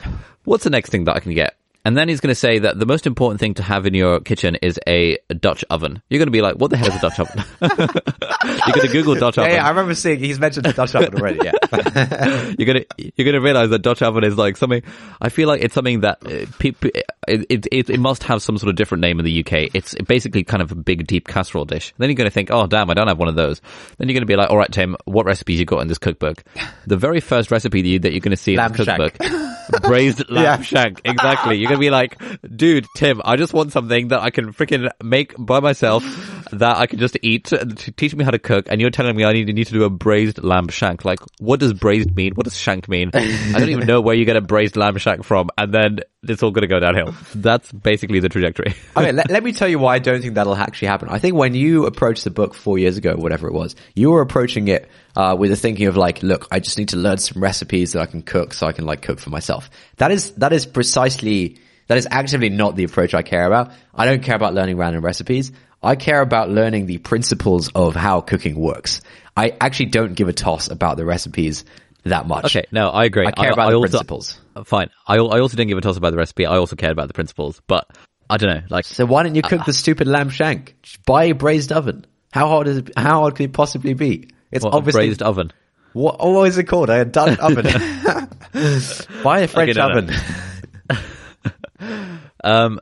[0.44, 1.56] What's the next thing that I can get?
[1.84, 4.20] And then he's going to say that the most important thing to have in your
[4.20, 6.02] kitchen is a Dutch oven.
[6.08, 7.44] You're going to be like, what the hell is a Dutch oven?
[7.60, 9.50] you're going to Google Dutch oven.
[9.50, 11.52] yeah, I remember seeing, he's mentioned the Dutch oven already, yeah.
[12.58, 14.82] you're gonna you're gonna realize that Dutch oven is like something.
[15.20, 16.90] I feel like it's something that uh, people
[17.26, 19.70] it, it it it must have some sort of different name in the UK.
[19.74, 21.94] It's basically kind of a big deep casserole dish.
[21.98, 23.60] Then you're gonna think, oh damn, I don't have one of those.
[23.98, 26.44] Then you're gonna be like, all right, Tim, what recipes you got in this cookbook?
[26.86, 29.16] The very first recipe that, you, that you're gonna see in the cookbook,
[29.82, 30.60] braised lamb Yeah.
[30.62, 31.00] shank.
[31.04, 31.56] Exactly.
[31.56, 32.20] You're gonna be like,
[32.56, 36.02] dude, Tim, I just want something that I can freaking make by myself.
[36.52, 37.44] That I can just eat.
[37.46, 39.84] To teach me how to cook, and you're telling me I need, need to do
[39.84, 41.04] a braised lamb shank.
[41.04, 42.34] Like, what does braised mean?
[42.34, 43.10] What does shank mean?
[43.14, 46.42] I don't even know where you get a braised lamb shank from, and then it's
[46.42, 47.14] all going to go downhill.
[47.34, 48.74] That's basically the trajectory.
[48.96, 51.08] okay, let, let me tell you why I don't think that'll actually happen.
[51.10, 54.22] I think when you approached the book four years ago, whatever it was, you were
[54.22, 57.42] approaching it uh, with the thinking of like, look, I just need to learn some
[57.42, 59.70] recipes that I can cook so I can like cook for myself.
[59.96, 63.72] That is that is precisely that is actively not the approach I care about.
[63.94, 65.52] I don't care about learning random recipes.
[65.84, 69.00] I care about learning the principles of how cooking works.
[69.36, 71.64] I actually don't give a toss about the recipes
[72.04, 72.44] that much.
[72.56, 73.26] Okay, no, I agree.
[73.26, 74.38] I care about the also, principles.
[74.64, 74.90] Fine.
[75.06, 76.46] I, I also didn't give a toss about the recipe.
[76.46, 77.88] I also cared about the principles, but
[78.30, 78.62] I don't know.
[78.70, 80.76] Like, So why don't you cook the stupid lamb shank?
[80.82, 82.06] Just buy a braised oven.
[82.32, 84.28] How hard is it, how hard can it possibly be?
[84.50, 85.52] It's What, a obviously braised oven.
[85.92, 86.90] what, oh, what is it called?
[86.90, 87.64] A Dutch oven.
[89.22, 89.98] Buy a French no, no.
[89.98, 90.10] oven.
[92.44, 92.78] Um,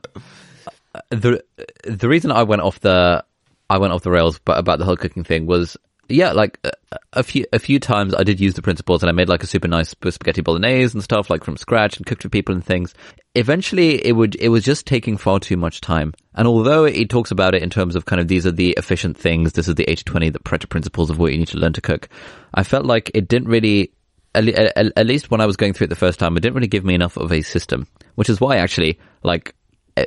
[1.09, 1.43] the
[1.85, 3.23] the reason I went off the
[3.69, 5.77] I went off the rails, but about the whole cooking thing was
[6.09, 6.71] yeah, like a,
[7.13, 9.47] a few a few times I did use the principles, and I made like a
[9.47, 12.93] super nice spaghetti bolognese and stuff like from scratch and cooked for people and things.
[13.35, 16.13] Eventually, it would it was just taking far too much time.
[16.35, 19.17] And although it talks about it in terms of kind of these are the efficient
[19.17, 21.81] things, this is the 80-20, the Pareto principles of what you need to learn to
[21.81, 22.09] cook,
[22.53, 23.91] I felt like it didn't really
[24.35, 26.83] at least when I was going through it the first time, it didn't really give
[26.83, 29.53] me enough of a system, which is why actually, like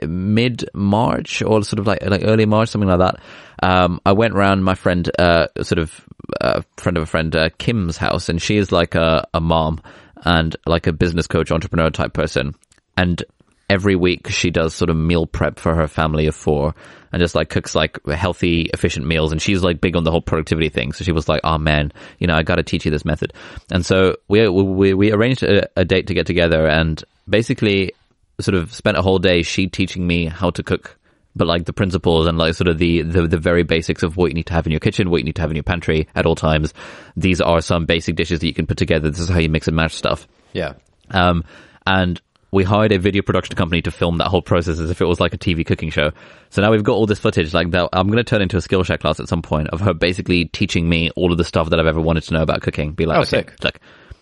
[0.07, 3.21] mid March or sort of like like early March, something like that,
[3.63, 6.05] um, I went around my friend, uh, sort of
[6.41, 9.81] uh, friend of a friend, uh, Kim's house, and she is like a, a mom
[10.25, 12.55] and like a business coach, entrepreneur type person,
[12.97, 13.23] and
[13.69, 16.75] every week she does sort of meal prep for her family of four
[17.13, 19.33] and just like cooks like healthy, efficient meals.
[19.33, 20.93] And she's like big on the whole productivity thing.
[20.93, 23.33] So she was like, oh man, you know, I got to teach you this method.
[23.73, 27.93] And so we, we, we arranged a, a date to get together and basically
[28.41, 30.99] sort of spent a whole day she teaching me how to cook.
[31.35, 34.29] But like the principles and like sort of the, the, the very basics of what
[34.29, 36.09] you need to have in your kitchen, what you need to have in your pantry
[36.15, 36.73] at all times.
[37.15, 39.11] These are some basic dishes that you can put together.
[39.11, 40.27] This is how you mix and match stuff.
[40.55, 40.73] Yeah.
[41.11, 41.45] Um,
[41.87, 42.19] and
[42.53, 45.21] we hired a video production company to film that whole process as if it was
[45.21, 46.11] like a TV cooking show.
[46.49, 47.91] So now we've got all this footage like that.
[47.93, 50.89] I'm going to turn into a Skillshare class at some point of her basically teaching
[50.89, 52.93] me all of the stuff that I've ever wanted to know about cooking.
[52.93, 53.63] Be like, Oh, okay, sick.
[53.63, 53.79] look,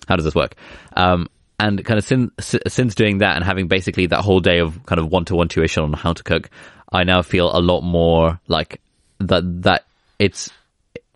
[0.09, 0.57] how does this work?
[0.97, 1.29] Um,
[1.59, 4.99] and kind of since, since doing that and having basically that whole day of kind
[4.99, 6.51] of one-to-one tuition on how to cook,
[6.93, 8.81] I now feel a lot more like
[9.21, 9.85] that, that
[10.19, 10.51] it's,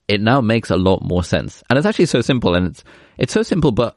[0.06, 1.62] it now makes a lot more sense.
[1.68, 2.84] And it's actually so simple and it's,
[3.18, 3.96] it's so simple, but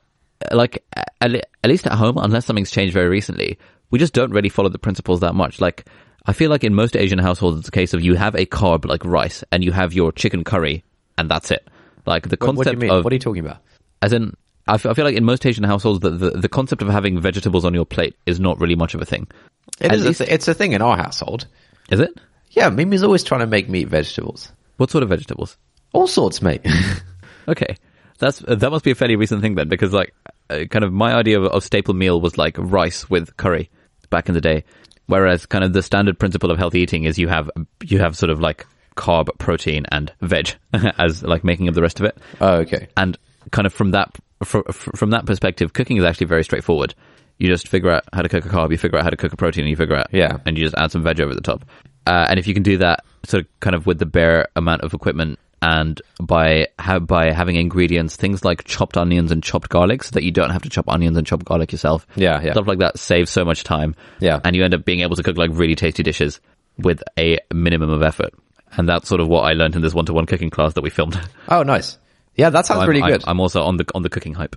[0.52, 3.58] uh, like at, at least at home, unless something's changed very recently,
[3.92, 5.62] we just don't really follow the principles that much.
[5.62, 5.86] Like
[6.26, 8.86] I feel like in most Asian households, it's a case of you have a carb
[8.86, 10.84] like rice and you have your chicken curry
[11.18, 11.68] and that's it.
[12.06, 12.90] Like the What, concept what do you mean?
[12.92, 13.58] of what are you talking about?
[14.02, 14.36] as in,
[14.72, 17.20] I f- I feel like in most Asian households, the, the, the concept of having
[17.20, 19.28] vegetables on your plate is not really much of a thing.
[19.80, 20.06] It is.
[20.06, 21.46] least- a th- it's a thing in our household.
[21.90, 22.12] Is it?
[22.52, 24.52] Yeah, Mimi's always trying to make meat vegetables.
[24.78, 25.58] What sort of vegetables?
[25.94, 26.66] All sorts, mate.
[27.48, 27.76] Okay,
[28.20, 30.14] that's that must be a fairly recent thing then, because like,
[30.52, 33.70] uh, kind of my idea of, of staple meal was like rice with curry
[34.12, 34.64] back in the day,
[35.08, 37.50] whereas kind of the standard principle of healthy eating is you have
[37.84, 40.52] you have sort of like carb, protein, and veg
[41.00, 42.16] as like making up the rest of it.
[42.40, 42.88] oh, okay.
[42.96, 43.18] and
[43.52, 46.94] kind of from that fr- fr- from that perspective, cooking is actually very straightforward.
[47.38, 49.34] You just figure out how to cook a carb, you figure out how to cook
[49.34, 50.38] a protein, and you figure out Yeah.
[50.46, 51.66] and you just add some veg over the top.
[52.06, 54.82] Uh, and if you can do that, sort of kind of with the bare amount
[54.82, 60.04] of equipment and by ha- by having ingredients, things like chopped onions and chopped garlic,
[60.04, 62.08] so that you don't have to chop onions and chop garlic yourself.
[62.16, 62.54] Yeah, yeah.
[62.54, 63.96] stuff like that saves so much time.
[64.20, 64.40] Yeah.
[64.44, 66.40] and you end up being able to cook like really tasty dishes
[66.80, 68.34] with a minimum of effort.
[68.78, 71.20] And that's sort of what I learned in this one-to-one cooking class that we filmed.
[71.50, 71.98] Oh, nice.
[72.36, 73.24] Yeah, that sounds I'm, really I'm- good.
[73.28, 74.56] I'm also on the on the cooking hype.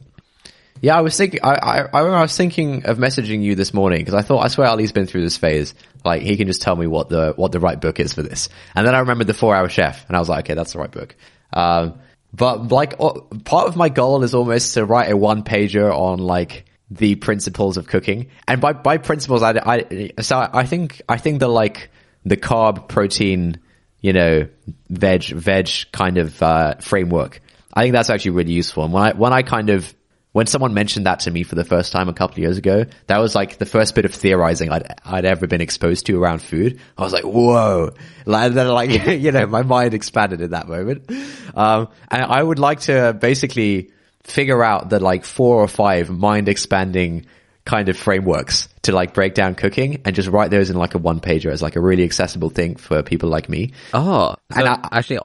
[0.80, 1.40] Yeah, I was thinking.
[1.42, 4.40] I, I, I remember I was thinking of messaging you this morning because I thought
[4.40, 5.72] I swear Ali's been through this phase.
[6.04, 8.48] Like he can just tell me what the what the right book is for this,
[8.74, 10.80] and then I remembered the Four Hour Chef, and I was like, okay, that's the
[10.80, 11.14] right book.
[11.52, 12.00] Um,
[12.34, 16.18] but like uh, part of my goal is almost to write a one pager on
[16.18, 21.16] like the principles of cooking, and by by principles, I, I so I think I
[21.16, 21.90] think the like
[22.26, 23.58] the carb protein,
[24.00, 24.48] you know,
[24.90, 27.40] veg veg kind of uh, framework.
[27.74, 28.84] I think that's actually really useful.
[28.84, 29.92] And when I when I kind of
[30.32, 32.86] when someone mentioned that to me for the first time a couple of years ago,
[33.06, 36.42] that was like the first bit of theorizing I'd, I'd ever been exposed to around
[36.42, 36.80] food.
[36.98, 37.90] I was like, whoa.
[38.26, 41.08] Like, then like, you know, my mind expanded in that moment.
[41.54, 43.92] Um, and I would like to basically
[44.24, 47.26] figure out the like four or five mind expanding
[47.64, 50.98] kind of frameworks to like break down cooking and just write those in like a
[50.98, 53.72] one pager as like a really accessible thing for people like me.
[53.92, 55.20] Oh, so And I- actually.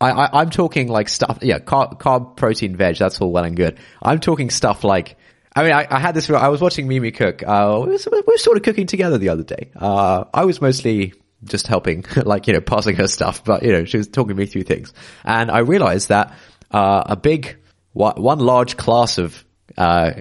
[0.00, 3.78] I, I'm talking like stuff, yeah, carb, carb, protein, veg, that's all well and good.
[4.02, 5.16] I'm talking stuff like,
[5.54, 8.22] I mean, I, I had this, I was watching Mimi cook, uh, we were, we
[8.26, 9.70] were sort of cooking together the other day.
[9.74, 13.84] Uh, I was mostly just helping, like, you know, passing her stuff, but, you know,
[13.84, 14.92] she was talking me through things.
[15.24, 16.34] And I realized that,
[16.70, 17.56] uh, a big,
[17.92, 19.42] one one large class of,
[19.78, 20.12] uh,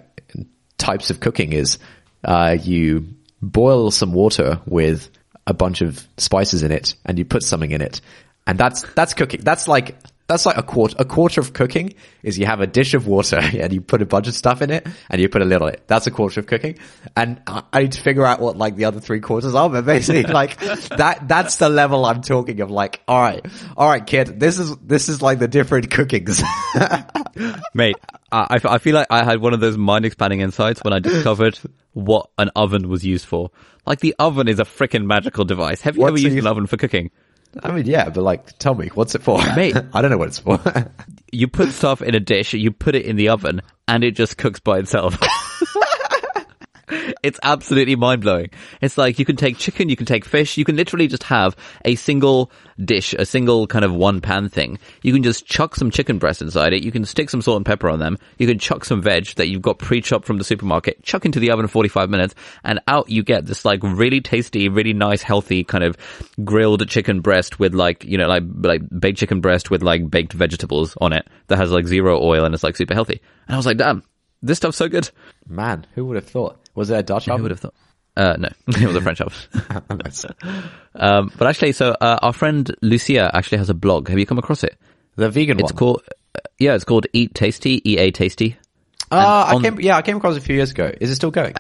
[0.78, 1.80] types of cooking is,
[2.24, 3.10] uh, you
[3.42, 5.10] boil some water with
[5.48, 8.02] a bunch of spices in it and you put something in it.
[8.48, 9.42] And that's, that's cooking.
[9.42, 9.96] That's like,
[10.28, 11.94] that's like a quarter, a quarter of cooking
[12.24, 14.72] is you have a dish of water and you put a bunch of stuff in
[14.72, 15.84] it and you put a little it.
[15.88, 16.80] That's a quarter of cooking.
[17.16, 19.86] And I I need to figure out what like the other three quarters are, but
[19.86, 23.46] basically like that, that's the level I'm talking of like, all right,
[23.78, 26.42] all right, kid, this is, this is like the different cookings.
[27.74, 27.98] Mate,
[28.32, 31.60] I, I feel like I had one of those mind expanding insights when I discovered
[31.94, 33.52] what an oven was used for.
[33.86, 35.82] Like the oven is a freaking magical device.
[35.82, 37.12] Have you What's ever used used an oven for cooking?
[37.64, 39.38] I mean, yeah, but like, tell me, what's it for?
[39.56, 39.76] Mate.
[39.94, 40.60] I don't know what it's for.
[41.32, 44.38] you put stuff in a dish, you put it in the oven, and it just
[44.38, 45.18] cooks by itself.
[47.24, 48.50] it's absolutely mind blowing.
[48.82, 51.56] It's like you can take chicken, you can take fish, you can literally just have
[51.84, 52.52] a single
[52.84, 54.78] dish, a single kind of one pan thing.
[55.02, 56.84] You can just chuck some chicken breast inside it.
[56.84, 58.18] You can stick some salt and pepper on them.
[58.38, 61.52] You can chuck some veg that you've got pre-chopped from the supermarket, chuck into the
[61.52, 65.84] oven 45 minutes and out you get this like really tasty, really nice, healthy kind
[65.84, 65.98] of
[66.44, 70.34] grilled chicken breast with like, you know, like, like baked chicken breast with like baked
[70.34, 73.22] vegetables on it that has like zero oil and it's like super healthy.
[73.48, 74.04] And I was like, damn,
[74.42, 75.10] this stuff's so good.
[75.48, 76.60] Man, who would have thought?
[76.76, 77.44] Was it a Dutch Who oven?
[77.44, 77.74] would have thought?
[78.18, 79.38] Uh, no, it was a French oven.
[80.04, 80.26] Nice.
[80.94, 84.08] Um, but actually, so uh, our friend Lucia actually has a blog.
[84.10, 84.78] Have you come across it?
[85.18, 85.78] the vegan It's one.
[85.78, 86.04] called,
[86.36, 88.58] uh, yeah, it's called Eat Tasty, E A Tasty.
[89.12, 89.80] Ah, I came.
[89.80, 90.92] Yeah, I came across it a few years ago.
[91.00, 91.54] Is it still going?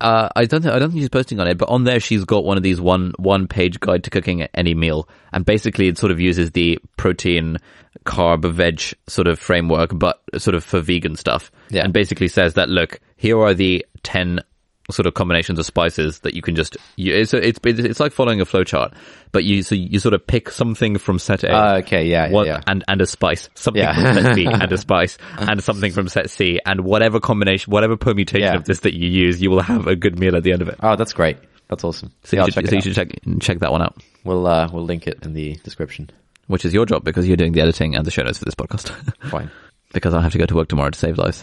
[0.00, 2.24] Uh, I don't think I don't think she's posting on it, but on there she's
[2.24, 5.98] got one of these one one page guide to cooking any meal, and basically it
[5.98, 7.58] sort of uses the protein,
[8.04, 11.50] carb, veg sort of framework, but sort of for vegan stuff.
[11.70, 11.82] Yeah.
[11.84, 14.40] and basically says that look, here are the ten
[14.90, 16.76] sort of combinations of spices that you can just.
[16.96, 18.94] You, it's it's it's like following a flowchart,
[19.32, 21.50] but you so you sort of pick something from set A.
[21.52, 23.94] Ah, okay, yeah, yeah, and and a spice, something Yeah.
[24.14, 27.96] from set B and a spice, and something from set C, and whatever combination, whatever
[27.96, 28.56] permutation Yeah.
[28.56, 30.68] of this that you use, you will have a good meal at the end of
[30.68, 30.76] it.
[30.82, 31.38] Oh, that's great.
[31.68, 32.12] That's awesome.
[32.22, 33.08] So Yeah, you, should, check so you should check
[33.40, 36.10] check that one out, We'll uh, we'll link it in the description.
[36.46, 38.54] which is your job because you're doing the editing and the show notes for this
[38.54, 38.90] podcast.
[39.30, 39.50] Fine.
[39.92, 41.42] because I have to go to work tomorrow to save lives.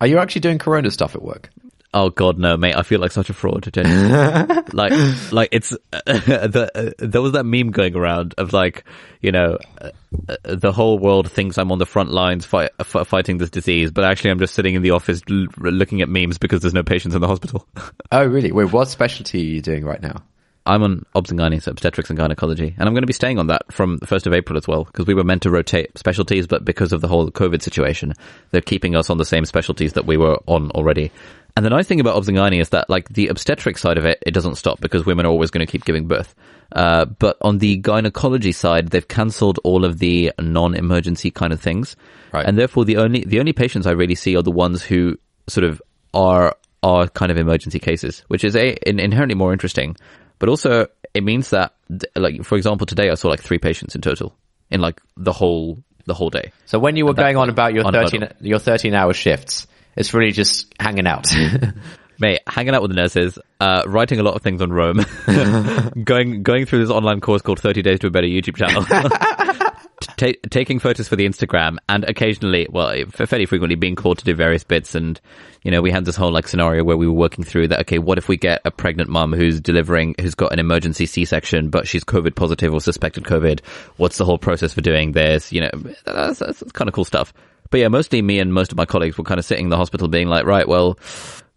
[0.00, 1.50] Are you actually doing Corona stuff at work?
[1.94, 2.76] Oh God, no, mate!
[2.76, 3.66] I feel like such a fraud.
[3.72, 4.62] Genuinely.
[4.72, 4.92] like,
[5.32, 8.84] like it's the uh, there was that meme going around of like,
[9.22, 9.90] you know, uh,
[10.28, 14.04] uh, the whole world thinks I'm on the front lines f- fighting this disease, but
[14.04, 17.14] actually I'm just sitting in the office l- looking at memes because there's no patients
[17.14, 17.66] in the hospital.
[18.10, 18.52] Oh, really?
[18.52, 20.22] Wait, what specialty are you doing right now?
[20.64, 23.38] I'm on obs and gynae, so obstetrics and gynecology, and I'm going to be staying
[23.38, 25.96] on that from the 1st of April as well, because we were meant to rotate
[25.98, 28.12] specialties, but because of the whole COVID situation,
[28.50, 31.10] they're keeping us on the same specialties that we were on already.
[31.58, 34.30] And the nice thing about gynae is that, like, the obstetric side of it, it
[34.30, 36.36] doesn't stop because women are always going to keep giving birth.
[36.70, 41.96] Uh, but on the gynecology side, they've cancelled all of the non-emergency kind of things.
[42.32, 42.46] Right.
[42.46, 45.64] And therefore, the only, the only patients I really see are the ones who sort
[45.64, 45.82] of
[46.14, 49.96] are, are kind of emergency cases, which is a, in, inherently more interesting.
[50.38, 51.74] But also, it means that,
[52.14, 54.32] like, for example, today I saw like three patients in total
[54.70, 56.52] in like the whole, the whole day.
[56.66, 59.66] So when you were going on about your thirteen your thirteen hour shifts,
[59.98, 61.26] it's really just hanging out.
[62.20, 65.04] Mate, hanging out with the nurses, uh, writing a lot of things on Roam,
[66.04, 68.82] going going through this online course called 30 Days to a Better YouTube channel,
[70.16, 74.34] ta- taking photos for the Instagram, and occasionally, well, fairly frequently being called to do
[74.34, 74.96] various bits.
[74.96, 75.20] And,
[75.62, 78.00] you know, we had this whole like scenario where we were working through that, okay,
[78.00, 81.86] what if we get a pregnant mum who's delivering, who's got an emergency C-section, but
[81.86, 83.60] she's COVID positive or suspected COVID?
[83.96, 85.52] What's the whole process for doing this?
[85.52, 85.70] You know,
[86.04, 87.32] that's, that's, that's kind of cool stuff.
[87.70, 89.76] But yeah, mostly me and most of my colleagues were kind of sitting in the
[89.76, 90.98] hospital being like, right, well,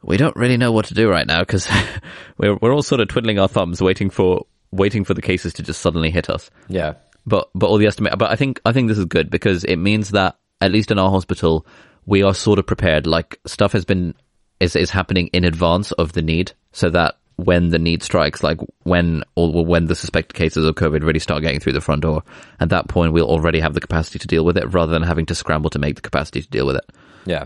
[0.04, 1.70] we don't really know what to do right now because
[2.38, 5.64] we're we're all sort of twiddling our thumbs, waiting for waiting for the cases to
[5.64, 6.50] just suddenly hit us.
[6.68, 6.94] yeah.
[7.24, 8.18] But but all the estimate.
[8.18, 10.98] But I think I think this is good because it means that at least in
[10.98, 11.68] our hospital
[12.08, 13.06] we are sort of prepared.
[13.06, 14.16] Like stuff has been
[14.60, 18.60] is is happening in advance of the need, so that when the need strikes, like
[18.84, 22.24] when or when the suspected cases of COVID really start getting through the front door,
[22.60, 25.26] at that point we'll already have the capacity to deal with it, rather than having
[25.28, 26.86] to scramble to make the capacity to deal with it.
[27.26, 27.46] Yeah.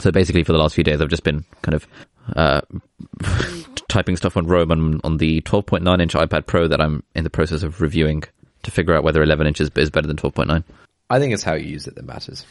[0.00, 1.86] So basically, for the last few days, I've just been kind of
[2.34, 2.60] uh,
[3.88, 7.30] typing stuff on Roam on, on the 12.9 inch iPad Pro that I'm in the
[7.30, 8.24] process of reviewing
[8.62, 10.64] to figure out whether 11 inches is better than 12.9.
[11.10, 12.44] I think it's how you use it that matters.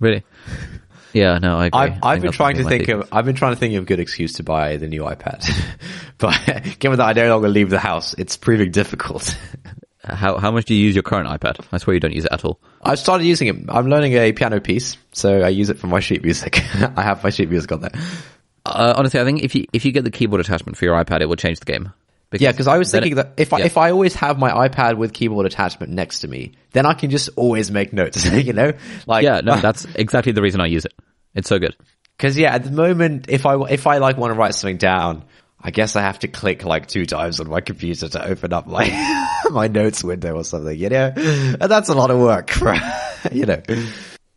[0.00, 0.24] Really?
[1.14, 1.78] Yeah, no, I agree.
[1.80, 3.86] I I've, I've been trying to think of I've been trying to think of a
[3.86, 5.48] good excuse to buy the new iPad,
[6.18, 9.36] but given that I no longer leave the house, it's proving difficult.
[10.06, 11.64] How how much do you use your current iPad?
[11.72, 12.60] I swear you don't use it at all.
[12.82, 13.56] I've started using it.
[13.70, 16.58] I'm learning a piano piece, so I use it for my sheet music.
[16.96, 17.92] I have my sheet music on there.
[18.66, 21.22] Uh, honestly, I think if you if you get the keyboard attachment for your iPad,
[21.22, 21.90] it will change the game.
[22.32, 24.98] Yeah, because I was thinking it- that if I, if I always have my iPad
[24.98, 28.30] with keyboard attachment next to me, then I can just always make notes.
[28.30, 28.72] you know,
[29.06, 30.92] like yeah, no, that's exactly the reason I use it.
[31.34, 31.76] It's so good.
[32.16, 35.24] Because yeah, at the moment, if I if I like want to write something down,
[35.60, 38.66] I guess I have to click like two times on my computer to open up
[38.66, 38.86] my
[39.50, 40.78] my notes window or something.
[40.78, 42.50] You know, and that's a lot of work.
[42.50, 42.74] For,
[43.32, 43.62] you know,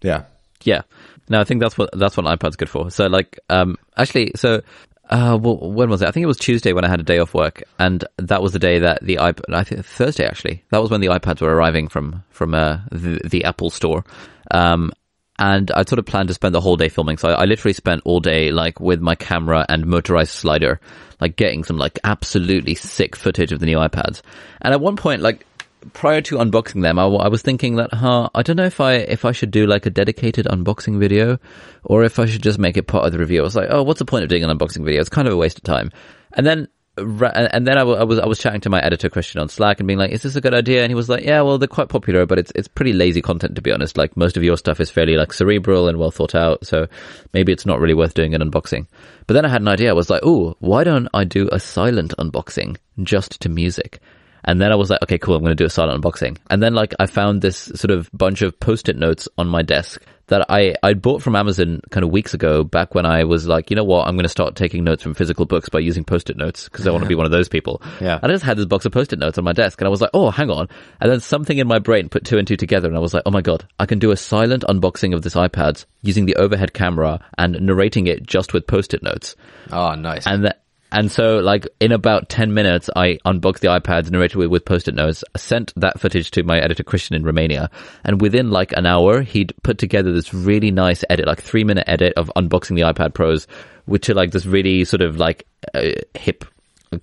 [0.02, 0.24] yeah.
[0.64, 0.82] Yeah.
[1.30, 2.90] No, I think that's what that's what an iPad's good for.
[2.90, 4.62] So like um actually so
[5.10, 6.08] uh well, when was it?
[6.08, 8.54] I think it was Tuesday when I had a day off work and that was
[8.54, 10.64] the day that the iPad I think Thursday actually.
[10.72, 14.06] That was when the iPads were arriving from from uh the, the Apple store.
[14.52, 14.92] Um
[15.40, 17.18] and I sort of planned to spend the whole day filming.
[17.18, 20.80] So I, I literally spent all day like with my camera and motorized slider,
[21.22, 24.22] like getting some like absolutely sick footage of the new iPads.
[24.62, 25.46] And at one point, like
[25.94, 29.26] prior to unboxing them, I was thinking that, huh, I don't know if I if
[29.26, 31.38] I should do like a dedicated unboxing video,
[31.84, 33.42] or if I should just make it part of the review.
[33.42, 35.02] I was like, oh, what's the point of doing an unboxing video?
[35.02, 35.92] It's kind of a waste of time.
[36.34, 36.68] And then
[36.98, 39.80] and then I, w- I was I was chatting to my editor Christian on Slack
[39.80, 41.68] and being like, "Is this a good idea?" And he was like, "Yeah, well, they're
[41.68, 43.98] quite popular, but it's it's pretty lazy content to be honest.
[43.98, 46.88] Like most of your stuff is fairly like cerebral and well thought out, so
[47.34, 48.88] maybe it's not really worth doing an unboxing."
[49.28, 49.90] But then I had an idea.
[49.90, 54.00] I was like, "Oh, why don't I do a silent unboxing just to music?"
[54.44, 56.38] And then I was like, okay, cool, I'm going to do a silent unboxing.
[56.50, 60.02] And then like I found this sort of bunch of post-it notes on my desk
[60.28, 63.70] that I, I bought from Amazon kind of weeks ago back when I was like,
[63.70, 66.38] you know what, I'm going to start taking notes from physical books by using post-it
[66.38, 67.82] notes because I want to be one of those people.
[68.02, 68.20] Yeah.
[68.22, 70.02] And I just had this box of post-it notes on my desk and I was
[70.02, 70.68] like, oh, hang on.
[71.00, 73.24] And then something in my brain put two and two together and I was like,
[73.26, 76.74] oh my God, I can do a silent unboxing of this iPad using the overhead
[76.74, 79.36] camera and narrating it just with post-it notes.
[79.72, 80.28] Oh, nice.
[80.28, 80.64] And that,
[80.98, 84.96] and so, like, in about 10 minutes, I unboxed the iPads, narrated with, with post-it
[84.96, 87.70] notes, sent that footage to my editor, Christian, in Romania.
[88.04, 91.84] And within like an hour, he'd put together this really nice edit, like three minute
[91.86, 93.46] edit of unboxing the iPad Pros,
[93.86, 95.46] which are like this really sort of like
[95.76, 96.46] uh, hip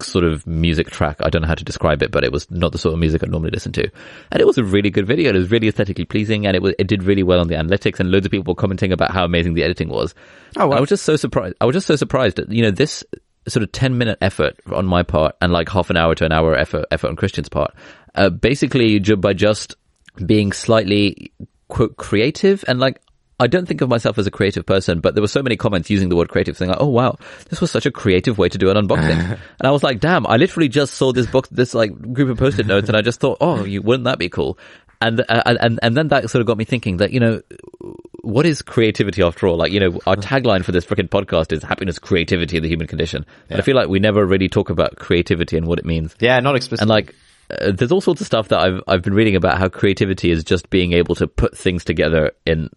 [0.01, 1.19] sort of music track.
[1.21, 3.23] I don't know how to describe it, but it was not the sort of music
[3.23, 3.89] I normally listen to.
[4.33, 5.31] And it was a really good video.
[5.31, 8.01] It was really aesthetically pleasing and it was, it did really well on the analytics
[8.01, 10.15] and loads of people were commenting about how amazing the editing was.
[10.57, 10.79] Oh, wow.
[10.79, 11.55] I was just so surprised.
[11.61, 13.05] I was just so surprised that, you know, this
[13.49, 16.33] sort of 10 minute effort on my part and like half an hour to an
[16.33, 17.75] hour effort, effort on Christian's part,
[18.15, 19.77] uh, basically by just
[20.25, 21.33] being slightly
[21.69, 23.01] quote creative and like,
[23.41, 25.91] I don't think of myself as a creative person, but there were so many comments
[25.91, 27.17] using the word creative saying like, oh wow,
[27.49, 29.19] this was such a creative way to do an unboxing.
[29.59, 32.39] and I was like, damn, I literally just saw this book, this like group of
[32.39, 34.57] post-it notes and I just thought, oh, you, wouldn't that be cool?
[35.01, 37.43] And, uh, and, and then that sort of got me thinking that, you know,
[38.25, 39.57] what is creativity after all?
[39.57, 43.27] Like, you know, our tagline for this freaking podcast is happiness, creativity, the human condition.
[43.49, 46.15] But I feel like we never really talk about creativity and what it means.
[46.19, 46.83] yeah, not explicitly.
[46.83, 47.15] And like,
[47.51, 50.45] uh, there's all sorts of stuff that I've I've been reading about how creativity is
[50.45, 52.71] just being able to put things together in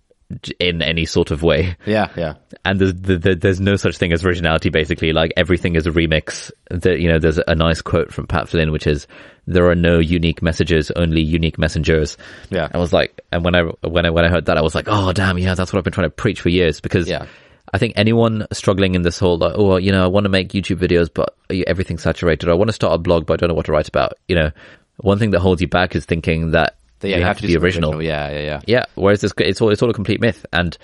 [0.59, 1.77] in any sort of way.
[1.85, 2.33] yeah, yeah.
[2.65, 4.69] And there's the, the, there's no such thing as originality.
[4.69, 6.51] Basically, like everything is a remix.
[6.69, 9.07] That you know, there's a nice quote from Pat Flynn, which is,
[9.45, 12.17] "There are no unique messages, only unique messengers."
[12.49, 12.67] Yeah.
[12.73, 14.87] I was like, and when I when I when I heard that, I was like,
[14.87, 17.25] "Oh, damn, yeah, that's what I've been trying to preach for years." Because Yeah.
[17.73, 20.53] I think anyone struggling in this whole, like, oh, you know, I want to make
[20.53, 21.35] YouTube videos, but
[21.67, 22.49] everything's saturated.
[22.49, 24.13] I want to start a blog, but I don't know what to write about.
[24.29, 24.51] You know,
[24.97, 27.63] one thing that holds you back is thinking that Yeah, you have, to be something
[27.63, 28.01] original.
[28.01, 28.61] Yeah, yeah, yeah.
[28.65, 28.85] Yeah.
[28.95, 30.45] Whereas this, it's all, it's all a complete myth.
[30.51, 30.77] And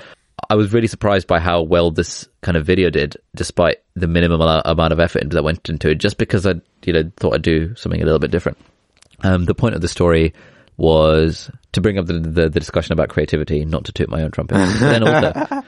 [0.49, 4.41] I was really surprised by how well this kind of video did, despite the minimum
[4.41, 6.55] amount of effort that went into it, just because I,
[6.86, 8.57] you know, thought I'd do something a little bit different.
[9.24, 10.34] Um, the point of the story
[10.78, 14.32] was to bring up the, the, the discussion about creativity, not to toot my own
[14.32, 14.55] trumpet.
[14.55, 15.63] But then also,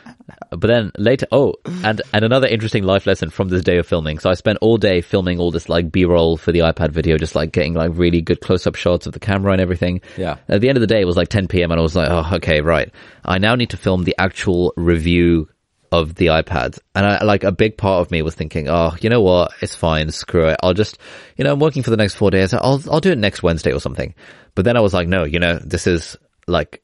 [0.52, 4.20] but then later, oh, and, and another interesting life lesson from this day of filming.
[4.20, 7.36] So I spent all day filming all this like B-roll for the iPad video, just
[7.36, 10.02] like getting like really good close-up shots of the camera and everything.
[10.18, 10.38] Yeah.
[10.48, 11.72] At the end of the day, it was like 10 p.m.
[11.72, 12.92] and I was like, oh, okay, right.
[13.24, 15.50] I now need to film the actual review
[15.92, 16.80] of the iPads.
[16.94, 19.52] And I, like a big part of me was thinking, oh, you know what?
[19.62, 20.12] It's fine.
[20.12, 20.58] Screw it.
[20.62, 20.98] I'll just,
[21.38, 22.54] you know, I'm working for the next four days.
[22.54, 24.14] I'll, I'll do it next Wednesday or something.
[24.56, 26.82] But then I was like, no, you know, this is like,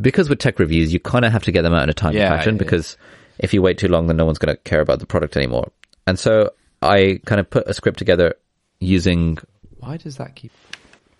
[0.00, 2.18] because with tech reviews, you kind of have to get them out in a timely
[2.20, 2.96] Yeah, fashion because
[3.38, 5.70] if you wait too long, then no one's going to care about the product anymore.
[6.06, 6.50] And so
[6.82, 8.34] I kind of put a script together
[8.80, 9.38] using
[9.78, 10.52] Why does that keep?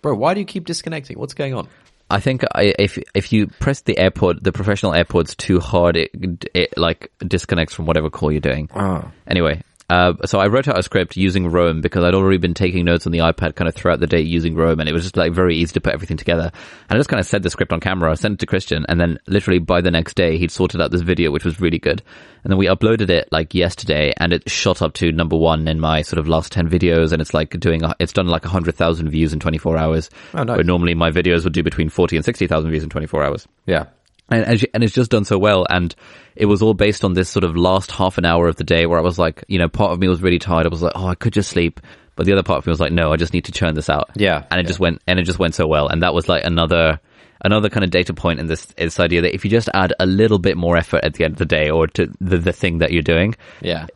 [0.01, 1.17] Bro, why do you keep disconnecting?
[1.17, 1.67] What's going on?
[2.09, 6.11] I think I, if if you press the AirPod, the professional AirPods too hard, it,
[6.53, 8.69] it like disconnects from whatever call you're doing.
[8.75, 9.09] Oh.
[9.25, 12.85] Anyway, uh, so I wrote out a script using Roam because I'd already been taking
[12.85, 15.17] notes on the iPad kind of throughout the day using Roam, and it was just
[15.17, 16.51] like very easy to put everything together.
[16.89, 18.99] And I just kind of said the script on camera, sent it to Christian, and
[18.99, 22.01] then literally by the next day he'd sorted out this video, which was really good.
[22.43, 25.79] And then we uploaded it like yesterday, and it shot up to number one in
[25.79, 28.75] my sort of last ten videos, and it's like doing a, it's done like hundred
[28.75, 30.09] thousand views in twenty four hours.
[30.33, 30.57] Oh, nice.
[30.57, 33.23] Where normally my videos would do between forty and sixty thousand views in twenty four
[33.23, 33.85] hours Yeah.
[34.29, 35.65] And, and it's just done so well.
[35.69, 35.93] And
[36.35, 38.85] it was all based on this sort of last half an hour of the day
[38.85, 40.65] where I was like, you know, part of me was really tired.
[40.65, 41.79] I was like, oh, I could just sleep.
[42.15, 43.89] But the other part of me was like, no, I just need to churn this
[43.89, 44.09] out.
[44.15, 44.67] Yeah, And it yeah.
[44.67, 45.87] just went, and it just went so well.
[45.89, 46.99] And that was like another,
[47.43, 50.05] another kind of data point in this, this idea that if you just add a
[50.05, 52.77] little bit more effort at the end of the day or to the, the thing
[52.79, 53.87] that you're doing, Yeah.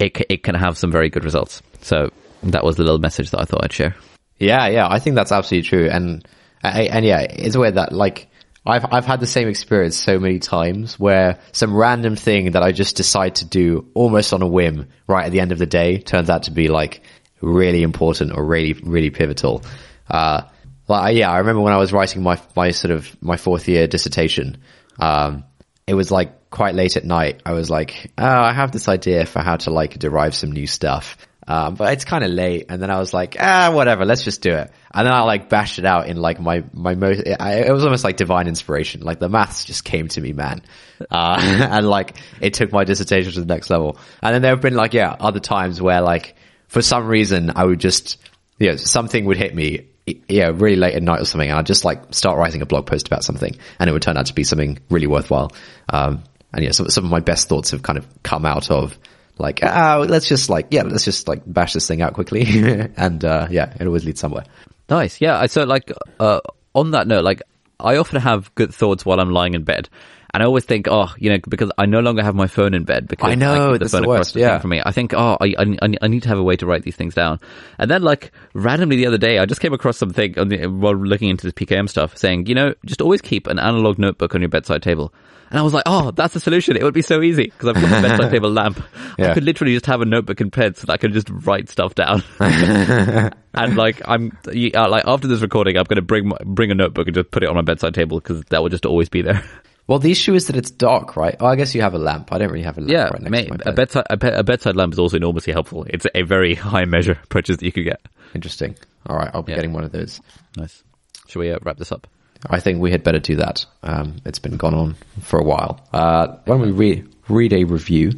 [0.00, 1.62] it, it can have some very good results.
[1.80, 2.10] So
[2.42, 3.94] that was the little message that I thought I'd share.
[4.38, 6.24] Yeah, yeah, I think that's absolutely true, and
[6.62, 8.27] and yeah, it's weird that like
[8.68, 12.72] I've I've had the same experience so many times where some random thing that I
[12.72, 15.98] just decide to do almost on a whim right at the end of the day
[15.98, 17.00] turns out to be like
[17.40, 19.62] really important or really really pivotal.
[20.08, 20.42] Uh,
[20.86, 23.86] like yeah, I remember when I was writing my my sort of my fourth year
[23.86, 24.58] dissertation.
[24.98, 25.44] Um,
[25.86, 27.40] it was like quite late at night.
[27.46, 30.66] I was like, oh, I have this idea for how to like derive some new
[30.66, 31.16] stuff.
[31.46, 32.66] Um, but it's kind of late.
[32.68, 34.70] And then I was like, ah, whatever, let's just do it.
[34.92, 37.84] And then I like bashed it out in like my, my most, it, it was
[37.84, 39.02] almost like divine inspiration.
[39.02, 40.62] Like the maths just came to me, man.
[41.10, 41.38] Uh,
[41.70, 43.98] and like it took my dissertation to the next level.
[44.22, 46.36] And then there have been like, yeah, other times where like
[46.68, 48.18] for some reason I would just,
[48.58, 49.88] you know, something would hit me,
[50.26, 51.50] yeah, really late at night or something.
[51.50, 54.16] And I'd just like start writing a blog post about something and it would turn
[54.16, 55.52] out to be something really worthwhile.
[55.90, 58.98] Um, and yeah, some, some of my best thoughts have kind of come out of
[59.36, 62.44] like, ah, let's just like, yeah, let's just like bash this thing out quickly.
[62.96, 64.44] and, uh, yeah, it always leads somewhere.
[64.88, 65.20] Nice.
[65.20, 65.44] Yeah.
[65.46, 66.40] So like, uh,
[66.74, 67.42] on that note, like
[67.80, 69.88] I often have good thoughts while I'm lying in bed.
[70.34, 72.84] And I always think, oh, you know, because I no longer have my phone in
[72.84, 74.50] bed because I know, I the phone the across worst, the yeah.
[74.50, 74.82] thing from me.
[74.84, 77.14] I think, oh, I, I, I need to have a way to write these things
[77.14, 77.40] down.
[77.78, 80.94] And then like randomly the other day, I just came across something on the, while
[80.94, 84.42] looking into the PKM stuff saying, you know, just always keep an analog notebook on
[84.42, 85.14] your bedside table.
[85.50, 86.76] And I was like, oh, that's the solution.
[86.76, 88.82] It would be so easy because I've got my bedside table lamp.
[89.18, 91.70] I could literally just have a notebook in bed so that I could just write
[91.70, 92.22] stuff down.
[92.38, 96.74] and like, I'm uh, like after this recording, I'm going to bring my, bring a
[96.74, 99.22] notebook and just put it on my bedside table because that will just always be
[99.22, 99.42] there.
[99.88, 101.34] Well, the issue is that it's dark, right?
[101.40, 102.30] Oh, I guess you have a lamp.
[102.32, 104.44] I don't really have a lamp Yeah, right next mate, a bedside a, be- a
[104.44, 105.84] bedside lamp is also enormously helpful.
[105.88, 108.00] It's a very high measure purchase that you could get.
[108.34, 108.76] Interesting.
[109.06, 109.56] All right, I'll be Yeah.
[109.56, 110.20] getting one of those.
[110.56, 110.82] Nice.
[111.26, 112.06] Shall we uh, wrap this up?
[112.48, 113.64] I think we had better do that.
[113.82, 115.80] Um, it's been gone on for a while.
[115.92, 118.12] Uh, why don't we read, read a review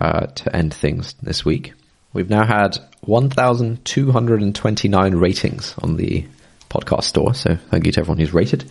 [0.00, 1.74] uh, to end things this week?
[2.14, 6.26] We've now had 1,229 ratings on the
[6.68, 8.64] podcast store, so thank you to everyone who's rated.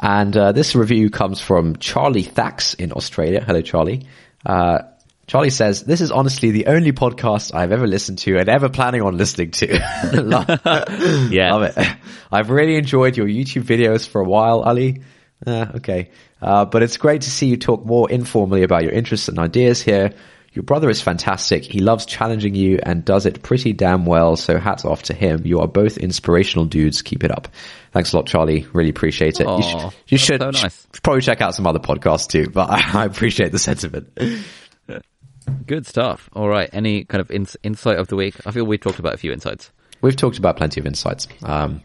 [0.00, 3.42] And uh, this review comes from Charlie Thax in Australia.
[3.44, 4.06] Hello, Charlie.
[4.44, 4.80] Uh,
[5.26, 9.02] Charlie says, This is honestly the only podcast I've ever listened to and ever planning
[9.02, 9.80] on listening to.
[10.12, 10.48] Love-
[11.32, 11.54] Yeah.
[11.54, 11.86] Love it.
[12.32, 15.02] I've really enjoyed your YouTube videos for a while, Ali.
[15.46, 16.10] Uh, okay.
[16.40, 19.80] Uh, but it's great to see you talk more informally about your interests and ideas
[19.80, 20.12] here.
[20.52, 21.64] Your brother is fantastic.
[21.64, 24.36] He loves challenging you and does it pretty damn well.
[24.36, 25.42] So hats off to him.
[25.46, 27.00] You are both inspirational dudes.
[27.00, 27.48] Keep it up.
[27.92, 28.66] Thanks a lot, Charlie.
[28.74, 29.46] Really appreciate it.
[29.46, 30.86] Aw, you, sh- you should, so nice.
[30.92, 34.10] should probably check out some other podcasts too, but I, I appreciate the sentiment.
[35.66, 36.28] Good stuff.
[36.34, 36.68] All right.
[36.72, 38.34] Any kind of ins- insight of the week?
[38.46, 39.70] I feel we've talked about a few insights.
[40.00, 41.28] We've talked about plenty of insights.
[41.42, 41.82] Um,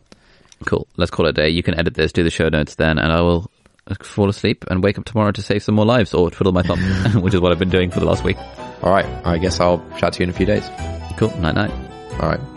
[0.65, 0.87] Cool.
[0.97, 1.49] Let's call it a day.
[1.49, 3.49] You can edit this, do the show notes then, and I will
[3.87, 6.63] Uh, fall asleep and wake up tomorrow to save some more lives or twiddle my
[6.63, 6.79] thumb,
[7.21, 8.37] which is what I've been doing for the last week.
[8.83, 9.05] all right.
[9.25, 10.67] I guess I'll chat to you in a few days.
[11.17, 11.35] Cool.
[11.37, 11.71] Night night.
[12.21, 12.56] All right.